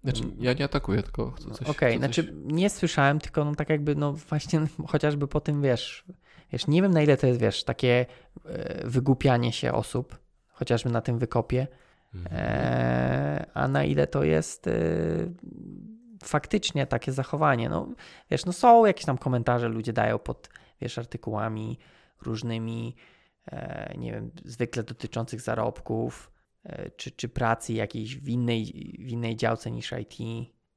Znaczy, 0.04 0.24
ja 0.40 0.54
nie 0.54 0.66
atakuję, 0.66 1.04
tylko 1.04 1.32
chcę 1.32 1.52
coś... 1.52 1.68
Okej, 1.68 1.98
znaczy 1.98 2.24
coś... 2.24 2.34
nie 2.36 2.70
słyszałem, 2.70 3.20
tylko 3.20 3.46
no 3.46 3.56
tak 3.56 3.70
jakby, 3.70 3.96
no 3.96 4.14
właśnie 4.14 4.62
chociażby 4.88 5.28
po 5.28 5.42
tym, 5.42 5.62
wiesz, 5.62 6.06
wiesz, 6.52 6.68
nie 6.68 6.82
wiem 6.82 6.92
na 6.92 7.02
ile 7.02 7.18
to 7.18 7.28
jest, 7.28 7.40
wiesz, 7.40 7.64
takie 7.64 8.06
e, 8.46 8.88
wygłupianie 8.88 9.54
się 9.54 9.74
osób, 9.74 10.20
chociażby 10.48 10.90
na 10.90 11.02
tym 11.02 11.20
wykopie, 11.20 11.68
Mhm. 12.16 12.36
e, 12.42 13.46
a 13.54 13.68
na 13.68 13.84
ile 13.84 14.08
to 14.08 14.24
jest 14.24 14.68
e, 14.68 14.72
faktycznie 16.24 16.88
takie 16.88 17.12
zachowanie. 17.12 17.70
No 17.70 17.88
wiesz, 18.32 18.46
no 18.46 18.54
są 18.54 18.86
jakieś 18.86 19.06
tam 19.06 19.18
komentarze, 19.18 19.70
ludzie 19.70 19.94
dają 19.94 20.20
pod, 20.20 20.50
wiesz, 20.82 20.98
artykułami 20.98 21.80
różnymi, 22.22 22.96
nie 23.98 24.12
wiem, 24.12 24.32
zwykle 24.46 24.84
dotyczących 24.84 25.42
zarobków, 25.42 26.32
e, 26.64 26.90
czy, 26.90 27.12
czy 27.12 27.30
pracy 27.30 27.74
jakiejś 27.74 28.18
w 28.18 28.30
innej, 28.30 28.66
w 29.00 29.08
innej 29.10 29.36
działce 29.36 29.72
niż 29.72 29.92
IT. 30.02 30.18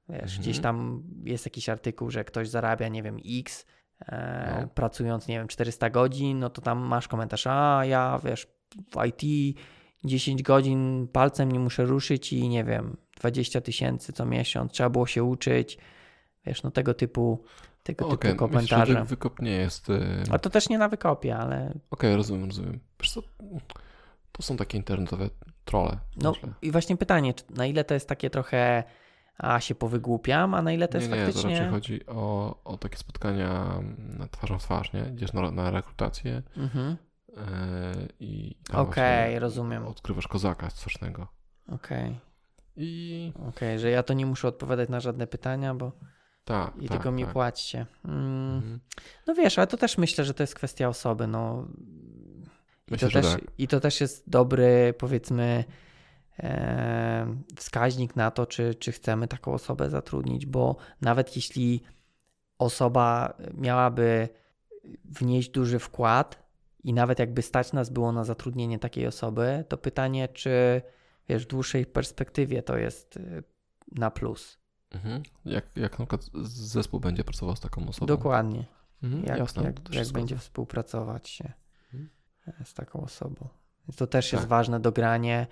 Wiesz, 0.09 0.23
Mhm. 0.23 0.41
gdzieś 0.41 0.59
tam 0.61 1.03
jest 1.25 1.47
jakiś 1.47 1.69
artykuł, 1.69 2.11
że 2.11 2.25
ktoś 2.25 2.49
zarabia, 2.49 2.89
nie 2.89 3.03
wiem, 3.03 3.17
X, 3.39 3.67
e, 4.07 4.59
No. 4.63 4.69
pracując, 4.69 5.29
nie 5.29 5.39
wiem, 5.39 5.49
400 5.49 5.91
godzin, 5.91 6.39
no 6.39 6.51
to 6.51 6.63
tam 6.63 6.79
masz 6.79 7.09
komentarz, 7.09 7.47
a 7.47 7.85
ja, 7.85 8.21
wiesz, 8.25 8.47
w 8.91 9.07
IT 9.07 9.55
10 10.05 10.43
godzin 10.43 11.09
palcem 11.13 11.53
nie 11.53 11.59
muszę 11.61 11.85
ruszyć 11.85 12.33
i 12.33 12.49
nie 12.49 12.65
wiem, 12.65 12.97
20 13.21 13.61
tysięcy 13.61 14.13
co 14.13 14.27
miesiąc, 14.27 14.73
trzeba 14.73 14.91
było 14.91 15.07
się 15.07 15.25
uczyć, 15.25 15.79
wiesz, 16.47 16.63
no 16.63 16.71
tego 16.71 16.95
typu, 16.95 17.45
tego 17.83 18.09
Okej, 18.09 18.19
typu 18.33 18.45
myślę, 18.49 18.49
komentarze. 18.69 18.95
wy- 19.01 19.05
wykop 19.05 19.43
nie 19.43 19.51
jest... 19.51 19.91
Okej, 19.91 19.99
A 20.31 20.39
to 20.39 20.51
też 20.51 20.69
nie 20.69 20.79
na 20.79 20.89
wykopie, 20.89 21.37
ale 21.37 21.73
rozumiem, 22.03 22.47
rozumiem. 22.47 22.81
Wiesz 23.01 23.11
co, 23.13 23.23
to 24.33 24.43
są 24.43 24.57
takie 24.57 24.79
internetowe 24.79 25.31
trole. 25.65 25.99
no 26.17 26.31
myślę. 26.31 26.49
i 26.63 26.71
właśnie 26.71 26.97
pytanie, 26.97 27.35
na 27.51 27.67
ile 27.67 27.85
to 27.85 27.95
jest 27.95 28.09
takie 28.09 28.31
trochę, 28.31 28.85
a 29.39 29.61
się 29.61 29.75
powygłupiam, 29.75 30.55
a 30.55 30.63
na 30.63 30.73
ile 30.73 30.89
to 30.89 30.99
nie, 30.99 31.05
jest 31.05 31.15
nie, 31.15 31.21
to 31.21 31.25
faktycznie... 31.27 31.55
raczej 31.55 31.71
chodzi 31.71 32.07
o, 32.07 32.57
o 32.65 32.77
takie 32.77 32.97
spotkania 32.97 33.75
na 34.19 34.29
twarzą 34.29 34.59
w 34.59 34.63
twarz, 34.63 34.93
nie? 34.93 35.11
Idziesz 35.15 35.33
na, 35.33 35.51
na 35.51 35.71
rekrutację 35.71 36.43
Mhm, 36.57 36.97
e, 37.37 37.37
i 38.21 38.57
tam 38.71 38.81
Okej, 38.81 39.39
rozumiem. 39.39 39.87
odkrywasz 39.87 40.29
kozaka 40.29 40.71
strasznego. 40.71 41.27
okej, 41.73 42.21
I 42.77 43.33
okej, 43.49 43.79
że 43.79 43.91
ja 43.91 44.03
to 44.03 44.15
nie 44.15 44.27
muszę 44.27 44.49
odpowiadać 44.49 44.89
na 44.89 45.01
żadne 45.01 45.27
pytania, 45.27 45.75
bo 45.75 45.93
tak, 46.49 46.77
i 46.77 46.89
tak, 46.89 46.97
tylko 46.97 47.13
mi 47.13 47.25
tak. 47.25 47.33
płacicie. 47.33 47.87
Mm. 48.05 48.57
Mhm. 48.57 48.81
No 49.27 49.35
wiesz, 49.35 49.59
ale 49.59 49.67
to 49.67 49.77
też 49.77 49.99
myślę, 49.99 50.25
że 50.25 50.35
to 50.35 50.43
jest 50.43 50.55
kwestia 50.55 50.89
osoby, 50.89 51.27
no. 51.27 51.69
I, 52.89 52.91
Myślę, 52.91 53.09
to, 53.09 53.13
też, 53.13 53.33
tak. 53.33 53.41
I 53.59 53.69
to 53.69 53.81
też 53.81 54.01
jest 54.01 54.31
dobry, 54.31 54.95
powiedzmy, 54.99 55.65
e, 56.39 57.37
wskaźnik 57.57 58.17
na 58.17 58.31
to, 58.31 58.47
czy, 58.47 58.75
czy 58.75 58.93
chcemy 58.93 59.29
taką 59.29 59.53
osobę 59.53 59.91
zatrudnić, 59.91 60.47
bo 60.47 60.77
nawet 61.01 61.37
jeśli 61.37 61.83
osoba 62.59 63.37
miałaby 63.55 64.29
wnieść 65.05 65.51
duży 65.51 65.79
wkład 65.79 66.49
i 66.85 66.93
nawet 66.93 67.19
jakby 67.19 67.43
stać 67.43 67.73
nas 67.73 67.91
było 67.91 68.13
na 68.13 68.25
zatrudnienie 68.25 68.79
takiej 68.79 69.07
osoby, 69.07 69.65
to 69.69 69.79
pytanie, 69.79 70.29
czy 70.29 70.83
wiesz, 71.29 71.45
w 71.45 71.49
dłuższej 71.49 71.87
perspektywie 71.87 72.63
to 72.63 72.77
jest 72.77 73.17
y, 73.17 73.43
na 73.93 74.11
plus. 74.11 74.58
Mhm. 74.91 75.23
Jak, 75.45 75.77
jak 75.77 75.99
na 75.99 76.07
przykład 76.07 76.31
zespół 76.45 77.01
będzie 77.01 77.25
pracował 77.25 77.57
z 77.57 77.61
taką 77.61 77.89
osobą. 77.89 78.07
Dokładnie. 78.07 78.65
Mhm, 79.03 79.25
jak, 79.25 79.39
jasne, 79.39 79.63
jak, 79.63 79.95
jak 79.95 80.09
będzie 80.09 80.37
współpracować 80.37 81.29
się 81.29 81.53
Mhm. 81.95 82.11
e, 82.47 82.65
z 82.65 82.75
taką 82.75 83.01
osobą. 83.01 83.49
Więc 83.89 83.97
to 83.97 84.07
też 84.07 84.33
jest 84.33 84.43
Tak. 84.43 84.49
ważne 84.51 84.81
dogranie 84.81 85.47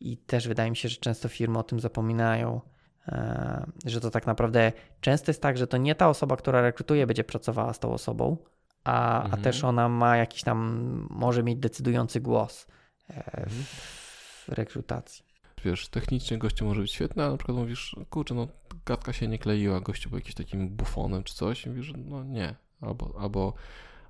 i 0.00 0.16
też 0.16 0.48
wydaje 0.48 0.70
mi 0.70 0.76
się, 0.76 0.88
że 0.88 0.96
często 0.96 1.28
firmy 1.28 1.58
o 1.58 1.62
tym 1.62 1.80
zapominają, 1.80 2.60
e, 3.08 3.66
że 3.84 4.00
to 4.00 4.10
tak 4.10 4.26
naprawdę 4.26 4.72
często 5.00 5.30
jest 5.30 5.42
tak, 5.42 5.58
że 5.58 5.66
to 5.66 5.76
nie 5.76 5.94
ta 5.94 6.08
osoba, 6.08 6.36
która 6.36 6.60
rekrutuje, 6.60 7.06
będzie 7.06 7.24
pracowała 7.24 7.72
z 7.72 7.78
tą 7.78 7.92
osobą, 7.92 8.36
a, 8.84 9.20
a 9.20 9.24
Mhm. 9.24 9.42
też 9.42 9.64
ona 9.64 9.88
ma 9.88 10.16
jakiś 10.16 10.42
tam, 10.42 11.06
może 11.10 11.42
mieć 11.42 11.58
decydujący 11.58 12.20
głos 12.20 12.66
e, 13.10 13.14
Mhm. 13.16 13.64
w 13.64 14.48
rekrutacji. 14.48 15.24
Wiesz, 15.64 15.88
technicznie 15.88 16.38
gościu 16.38 16.64
może 16.64 16.80
być 16.80 16.92
świetny, 16.92 17.22
ale 17.22 17.32
na 17.32 17.38
przykład 17.38 17.58
mówisz, 17.58 17.96
kurczę, 18.10 18.34
no 18.34 18.48
gadka 18.86 19.12
się 19.12 19.28
nie 19.28 19.38
kleiła, 19.38 19.80
gościu 19.80 20.10
był 20.10 20.18
jakimś 20.18 20.34
takim 20.34 20.68
bufonem 20.68 21.24
czy 21.24 21.34
coś 21.34 21.66
i 21.66 21.68
mówisz, 21.68 21.92
no 21.96 22.24
nie. 22.24 22.54
Albo, 22.80 23.14
albo, 23.20 23.54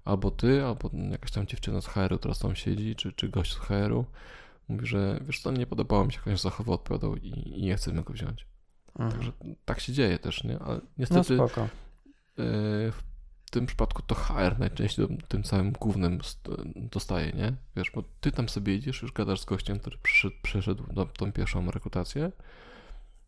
albo 0.05 0.31
ty, 0.31 0.65
albo 0.65 0.91
jakaś 1.11 1.31
tam 1.31 1.47
dziewczyna 1.47 1.81
z 1.81 1.87
HR-u, 1.87 2.19
która 2.19 2.35
tam 2.35 2.57
siedzi, 2.57 2.97
czy, 2.97 3.13
czy 3.13 3.29
gość 3.29 3.53
z 3.53 3.57
HR-u 3.57 4.05
mówi, 4.69 4.87
że 4.87 5.21
wiesz 5.23 5.41
co, 5.41 5.53
nie 5.53 5.67
podobało 5.67 6.05
mi 6.05 6.13
się, 6.13 6.19
jak 6.19 6.27
on 6.27 6.37
się 6.37 6.43
zachował, 6.43 6.75
odpowiadał 6.75 7.17
i, 7.17 7.29
i 7.29 7.63
nie 7.63 7.77
chcemy 7.77 8.03
go 8.03 8.13
wziąć. 8.13 8.47
Mhm. 8.99 9.11
Także 9.11 9.33
tak 9.65 9.81
się 9.81 9.93
dzieje 9.93 10.19
też, 10.19 10.45
nie? 10.45 10.59
Ale 10.59 10.75
No 10.75 10.81
niestety 10.99 11.35
spoko. 11.35 11.61
e, 12.39 12.93
w 13.49 13.51
tym 13.51 13.67
przypadku 13.67 14.03
to 14.03 14.15
HR 14.15 14.59
najczęściej 14.59 15.07
tym- 15.29 15.43
całym 15.43 15.73
głównym 15.73 16.21
st- 16.23 16.49
dostaje, 16.77 17.33
nie? 17.33 17.53
Wiesz, 17.77 17.91
bo 17.91 18.03
ty 18.21 18.33
tam 18.33 18.49
sobie 18.49 18.75
idziesz, 18.75 19.03
już 19.03 19.13
gadasz 19.13 19.41
z 19.41 19.45
gościem, 19.45 19.79
który 19.79 19.99
przyszedł, 20.03 20.35
przeszedł 20.43 20.85
tą 21.19 21.33
pierwszą 21.33 21.71
rekrutację, 21.71 22.33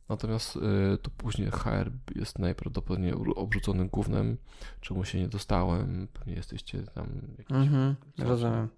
natomiast 0.08 0.56
e, 0.56 0.60
to 0.98 1.10
później 1.16 1.50
HR 1.50 1.90
jest 2.14 2.38
najprawdopodobniej 2.38 3.12
obrzucony 3.36 3.88
głównym, 3.88 4.36
czemu 4.80 5.04
się 5.04 5.18
nie 5.20 5.28
dostałem, 5.28 6.08
pewnie 6.12 6.34
jesteście 6.34 6.82
tam 6.82 7.06
jakieś... 7.38 7.56
Mhm, 7.56 7.96
rozumiem. 8.18 8.68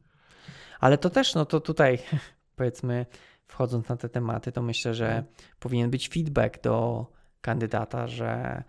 Ale 0.80 0.98
to 0.98 1.10
też, 1.10 1.34
no 1.34 1.44
to 1.46 1.60
tutaj 1.60 1.98
powiedzmy, 2.56 3.06
wchodząc 3.46 3.88
na 3.88 3.96
te 3.96 4.08
tematy, 4.08 4.52
to 4.52 4.62
myślę, 4.62 4.94
że 4.94 5.06
Mhm. 5.06 5.24
powinien 5.58 5.90
być 5.90 6.08
feedback 6.08 6.62
do 6.62 7.06
kandydata, 7.40 8.06
że, 8.06 8.62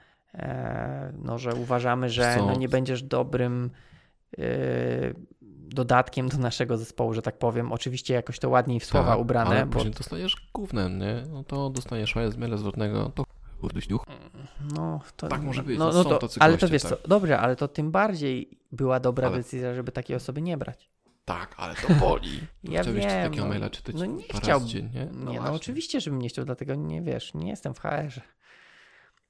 no, 1.23 1.37
że 1.37 1.55
uważamy, 1.55 2.09
że 2.09 2.35
no, 2.37 2.55
nie 2.55 2.69
będziesz 2.69 3.03
dobrym 3.03 3.69
e, 4.37 4.43
dodatkiem 5.67 6.29
do 6.29 6.37
naszego 6.37 6.77
zespołu, 6.77 7.13
że 7.13 7.21
tak 7.21 7.37
powiem. 7.37 7.71
Oczywiście 7.71 8.13
jakoś 8.13 8.39
to 8.39 8.49
ładniej 8.49 8.79
w 8.79 8.85
słowa 8.85 9.11
Tak, 9.11 9.19
ubrane, 9.19 9.49
ale 9.49 9.65
bo 9.65 9.71
później 9.73 9.93
dostajesz 9.93 10.35
głównym, 10.53 10.99
nie? 10.99 11.23
No 11.29 11.43
to 11.43 11.69
dostaniesz 11.69 12.15
maile 12.15 12.31
z 12.31 12.37
maila 12.37 12.57
zwrotnego, 12.57 13.11
to 13.15 13.23
kurde 13.61 13.79
duch. 13.89 14.03
no, 14.75 14.99
to, 15.15 15.27
Tak 15.27 15.41
może 15.41 15.63
być, 15.63 15.79
No, 15.79 15.85
no 15.91 16.03
no 16.03 16.03
to, 16.03 16.27
ale 16.39 16.57
to 16.57 16.67
wiesz 16.67 16.81
tak. 16.81 16.89
co, 17.01 17.07
dobrze, 17.07 17.39
ale 17.39 17.55
to 17.55 17.67
tym 17.67 17.91
bardziej 17.91 18.49
była 18.71 18.99
dobra 18.99 19.27
Ale- 19.27 19.37
decyzja, 19.37 19.73
żeby 19.73 19.91
takiej 19.91 20.15
osoby 20.15 20.41
nie 20.41 20.57
brać. 20.57 20.89
Tak, 21.25 21.55
ale 21.57 21.75
to 21.75 21.93
boli. 21.93 22.39
Ja 22.63 22.81
Chciałbyś 22.81 23.03
wiem, 23.05 23.23
takiego 23.23 23.43
no. 23.43 23.49
maila 23.49 23.69
czytać 23.69 23.95
No 23.95 24.05
nie 24.05 24.23
parę 24.23 24.39
chciał- 24.39 24.59
razy 24.59 24.69
dziennie? 24.71 25.07
nie, 25.13 25.39
no 25.41 25.53
oczywiście, 25.53 26.01
żebym 26.01 26.21
nie 26.21 26.29
chciał, 26.29 26.45
dlatego 26.45 26.75
nie 26.75 27.01
wiesz, 27.01 27.33
nie 27.33 27.49
jestem 27.49 27.73
w 27.73 27.79
HR. 27.79 28.21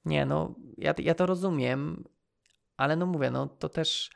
Nie, 0.04 0.26
no 0.26 0.54
ja, 0.78 0.94
ja 0.98 1.14
to 1.14 1.26
rozumiem, 1.26 2.04
ale 2.76 2.96
no 2.96 3.06
mówię, 3.06 3.30
no 3.30 3.46
to 3.46 3.68
też 3.68 4.10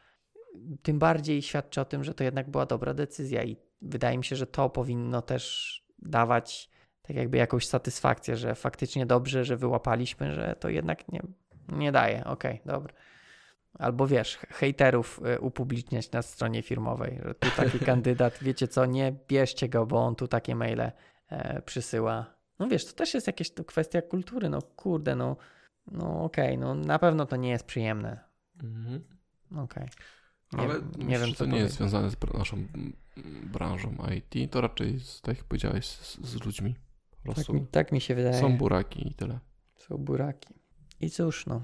tym 0.83 0.99
bardziej 0.99 1.43
świadczy 1.43 1.81
o 1.81 1.85
tym, 1.85 2.05
że 2.05 2.15
to 2.15 2.25
jednak 2.25 2.51
była 2.51 2.67
dobra 2.67 2.95
decyzja 2.95 3.45
i 3.45 3.57
wydaje 3.83 4.19
mi 4.19 4.25
się, 4.25 4.37
że 4.37 4.47
to 4.47 4.71
powinno 4.71 5.23
też 5.23 5.85
dawać 5.99 6.71
tak 7.03 7.17
jakby 7.17 7.39
jakąś 7.39 7.67
satysfakcję, 7.67 8.37
że 8.37 8.55
faktycznie 8.55 9.07
dobrze, 9.07 9.45
że 9.45 9.57
wyłapaliśmy, 9.57 10.35
że 10.35 10.57
to 10.61 10.69
jednak 10.69 11.13
nie, 11.13 11.23
nie 11.69 11.93
daje. 11.93 12.25
Okej, 12.25 12.61
dobra. 12.67 12.95
Albo 13.79 14.07
wiesz, 14.07 14.37
hejterów 14.37 15.21
y, 15.37 15.41
upubliczniać 15.41 16.11
na 16.11 16.23
stronie 16.23 16.63
firmowej, 16.63 17.21
że 17.25 17.35
tu 17.35 17.49
taki 17.57 17.79
kandydat, 17.91 18.39
wiecie 18.43 18.69
co, 18.69 18.87
nie 18.87 19.15
bierzcie 19.29 19.69
go, 19.69 19.87
bo 19.87 20.07
on 20.07 20.17
tu 20.17 20.29
takie 20.29 20.55
maile 20.55 20.93
e, 21.29 21.63
przysyła. 21.63 22.35
No 22.59 22.69
wiesz, 22.69 22.87
to 22.87 22.93
też 22.93 23.15
jest 23.15 23.27
jakaś 23.27 23.51
to 23.51 23.65
kwestia 23.65 24.03
kultury, 24.03 24.49
no 24.49 24.63
kurde, 24.63 25.17
no, 25.17 25.37
no 25.93 26.25
okej, 26.25 26.59
no 26.59 26.75
na 26.75 26.99
pewno 26.99 27.27
to 27.27 27.37
nie 27.37 27.51
jest 27.51 27.67
przyjemne. 27.67 28.19
Mhm. 28.63 29.05
Okej. 29.57 29.89
Nie, 30.53 30.59
Ale 30.59 30.75
nie 30.75 31.05
myślę, 31.05 31.27
wiem, 31.27 31.35
co 31.35 31.45
to 31.45 31.51
nie 31.51 31.59
jest 31.59 31.75
związane 31.75 32.11
z 32.11 32.17
naszą 32.35 32.57
branżą 33.53 33.95
IT, 34.17 34.51
to 34.53 34.61
raczej, 34.61 35.01
z, 35.01 35.21
tak 35.21 35.37
jak 35.37 35.47
powiedziałeś, 35.47 35.87
z, 35.87 36.21
z 36.21 36.45
ludźmi. 36.45 36.75
Tak 37.35 37.49
mi, 37.49 37.67
tak 37.67 37.93
mi 37.93 38.01
się 38.01 38.15
wydaje. 38.15 38.41
są 38.41 38.57
buraki 38.57 39.09
i 39.09 39.15
tyle. 39.15 39.39
Są 39.77 39.99
buraki. 39.99 40.55
I 41.01 41.11
cóż, 41.11 41.47
no. 41.47 41.63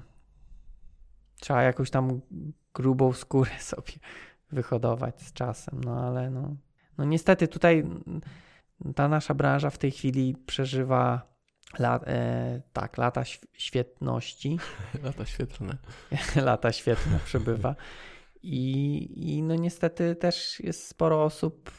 Trzeba 1.39 1.63
jakąś 1.63 1.89
tam 1.89 2.21
grubą 2.73 3.13
skórę 3.13 3.51
sobie 3.73 3.93
wyhodować 4.51 5.21
z 5.21 5.33
czasem, 5.33 5.81
no 5.83 6.07
ale 6.07 6.29
no. 6.29 6.55
No 6.97 7.05
niestety 7.05 7.47
tutaj 7.47 7.83
ta 8.95 9.07
nasza 9.07 9.33
branża 9.33 9.69
w 9.69 9.77
tej 9.77 9.91
chwili 9.91 10.35
przeżywa 10.45 11.34
la, 11.79 11.99
e, 12.07 12.61
tak, 12.73 12.97
lata 12.97 13.21
św- 13.21 13.47
świetności. 13.53 14.57
Lata 15.03 15.25
świetlne. 15.25 15.77
lata 16.35 16.71
świetne 16.71 17.19
przebywa. 17.25 17.75
I, 18.43 19.37
I 19.37 19.43
no 19.43 19.55
niestety 19.55 20.15
też 20.15 20.59
jest 20.59 20.87
sporo 20.87 21.23
osób 21.23 21.71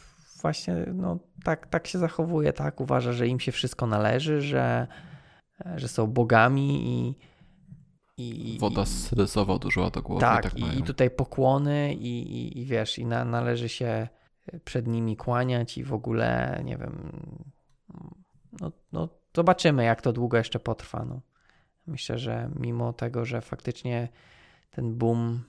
właśnie 0.42 0.74
no 0.94 1.18
tak, 1.44 1.66
tak 1.66 1.86
się 1.86 1.98
zachowuje, 1.98 2.52
tak, 2.52 2.80
uważa, 2.80 3.12
że 3.12 3.28
im 3.28 3.40
się 3.40 3.52
wszystko 3.52 3.86
należy, 3.86 4.40
że, 4.40 4.86
że 5.76 5.88
są 5.88 6.06
bogami 6.06 7.14
i, 8.18 8.54
i 8.54 8.58
Woda 8.58 8.84
stresowa 8.84 9.54
uderzyła 9.54 9.90
do 9.90 10.02
głowy 10.02 10.20
tak, 10.20 10.58
i 10.58 10.62
tak 10.62 10.74
i, 10.74 10.78
i 10.78 10.82
tutaj 10.82 11.10
pokłony 11.10 11.94
i, 11.94 12.22
i, 12.22 12.58
i 12.58 12.64
wiesz, 12.64 12.98
i 12.98 13.06
na, 13.06 13.24
należy 13.24 13.68
się 13.68 14.08
przed 14.64 14.86
nimi 14.86 15.16
kłaniać 15.16 15.78
i 15.78 15.84
w 15.84 15.92
ogóle, 15.92 16.60
nie 16.64 16.76
wiem, 16.76 17.12
no, 18.60 18.72
no 18.92 19.08
zobaczymy 19.36 19.84
jak 19.84 20.02
to 20.02 20.12
długo 20.12 20.36
jeszcze 20.36 20.60
potrwa, 20.60 21.04
no. 21.04 21.20
Myślę, 21.86 22.18
że 22.18 22.50
mimo 22.58 22.92
tego, 22.92 23.24
że 23.24 23.40
faktycznie 23.40 24.08
ten 24.70 24.94
boom 24.98 25.44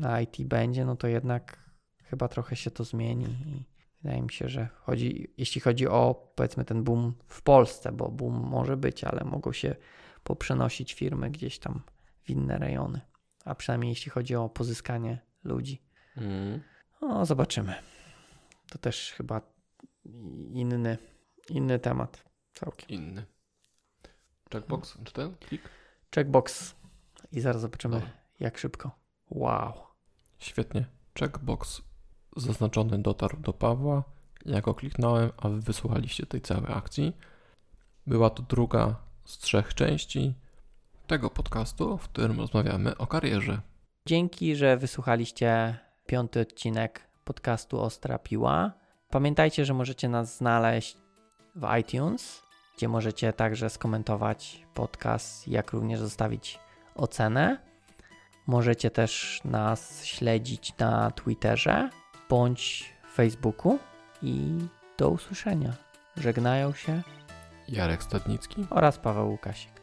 na 0.00 0.20
IT 0.20 0.42
będzie, 0.44 0.84
no 0.84 0.96
to 0.96 1.06
jednak 1.08 1.70
chyba 2.04 2.28
trochę 2.28 2.56
się 2.56 2.70
to 2.70 2.84
zmieni 2.84 3.24
i 3.24 3.64
wydaje 4.02 4.22
mi 4.22 4.32
się, 4.32 4.48
że 4.48 4.68
chodzi, 4.74 5.34
jeśli 5.36 5.60
chodzi 5.60 5.88
o 5.88 6.32
powiedzmy 6.34 6.64
ten 6.64 6.84
boom 6.84 7.14
w 7.26 7.42
Polsce, 7.42 7.92
bo 7.92 8.08
boom 8.08 8.34
może 8.34 8.76
być, 8.76 9.04
ale 9.04 9.24
mogą 9.24 9.52
się 9.52 9.76
poprzenosić 10.22 10.94
firmy 10.94 11.30
gdzieś 11.30 11.58
tam 11.58 11.82
w 12.22 12.30
inne 12.30 12.58
rejony, 12.58 13.00
a 13.44 13.54
przynajmniej 13.54 13.88
jeśli 13.88 14.10
chodzi 14.10 14.36
o 14.36 14.48
pozyskanie 14.48 15.18
ludzi. 15.44 15.82
Mhm. 16.16 16.60
No, 17.00 17.26
zobaczymy. 17.26 17.74
To 18.70 18.78
też 18.78 19.12
chyba 19.16 19.40
inny, 20.50 20.98
inny 21.48 21.78
temat 21.78 22.33
całkiem. 22.54 22.88
Inny. 22.88 23.24
Checkbox, 24.52 24.98
czy 25.04 25.12
ten? 25.12 25.34
Klik? 25.36 25.62
Checkbox 26.14 26.74
i 27.32 27.40
zaraz 27.40 27.60
zobaczymy 27.60 27.94
Dobra. 27.94 28.10
jak 28.40 28.58
szybko. 28.58 28.90
Wow. 29.30 29.72
Świetnie. 30.38 30.86
Checkbox 31.18 31.82
zaznaczony 32.36 32.98
dotarł 33.02 33.36
do 33.40 33.52
Pawła. 33.52 34.02
Ja 34.46 34.60
go 34.60 34.74
kliknąłem, 34.74 35.30
a 35.36 35.48
wy 35.48 35.60
wysłuchaliście 35.60 36.26
tej 36.26 36.40
całej 36.40 36.72
akcji. 36.72 37.16
Była 38.06 38.30
to 38.30 38.42
druga 38.42 38.96
z 39.24 39.38
trzech 39.38 39.74
części. 39.74 40.34
tego 41.06 41.30
podcastu, 41.30 41.98
w 41.98 42.08
którym 42.08 42.40
rozmawiamy 42.40 42.96
o 42.96 43.06
karierze. 43.06 43.60
Dzięki, 44.06 44.56
że 44.56 44.76
wysłuchaliście 44.76 45.78
piąty 46.06 46.40
odcinek 46.40 47.00
podcastu 47.24 47.80
Ostra 47.80 48.18
Piła. 48.18 48.72
Pamiętajcie, 49.10 49.64
że 49.64 49.74
możecie 49.74 50.08
nas 50.08 50.36
znaleźć 50.36 50.96
w 51.54 51.76
iTunes, 51.80 52.42
gdzie 52.76 52.88
możecie 52.88 53.32
także 53.32 53.70
skomentować 53.70 54.66
podcast, 54.74 55.48
jak 55.48 55.72
również 55.72 56.00
zostawić 56.00 56.58
ocenę. 56.94 57.58
Możecie 58.46 58.90
też 58.90 59.40
nas 59.44 60.04
śledzić 60.04 60.78
na 60.78 61.10
Twitterze 61.10 61.90
bądź 62.28 62.92
Facebooku 63.14 63.78
i 64.22 64.58
do 64.98 65.08
usłyszenia. 65.08 65.72
Żegnają 66.16 66.72
się 66.72 67.02
Jarek 67.68 68.02
Stadnicki. 68.02 68.66
oraz 68.70 68.98
Paweł 68.98 69.30
Łukasik. 69.30 69.73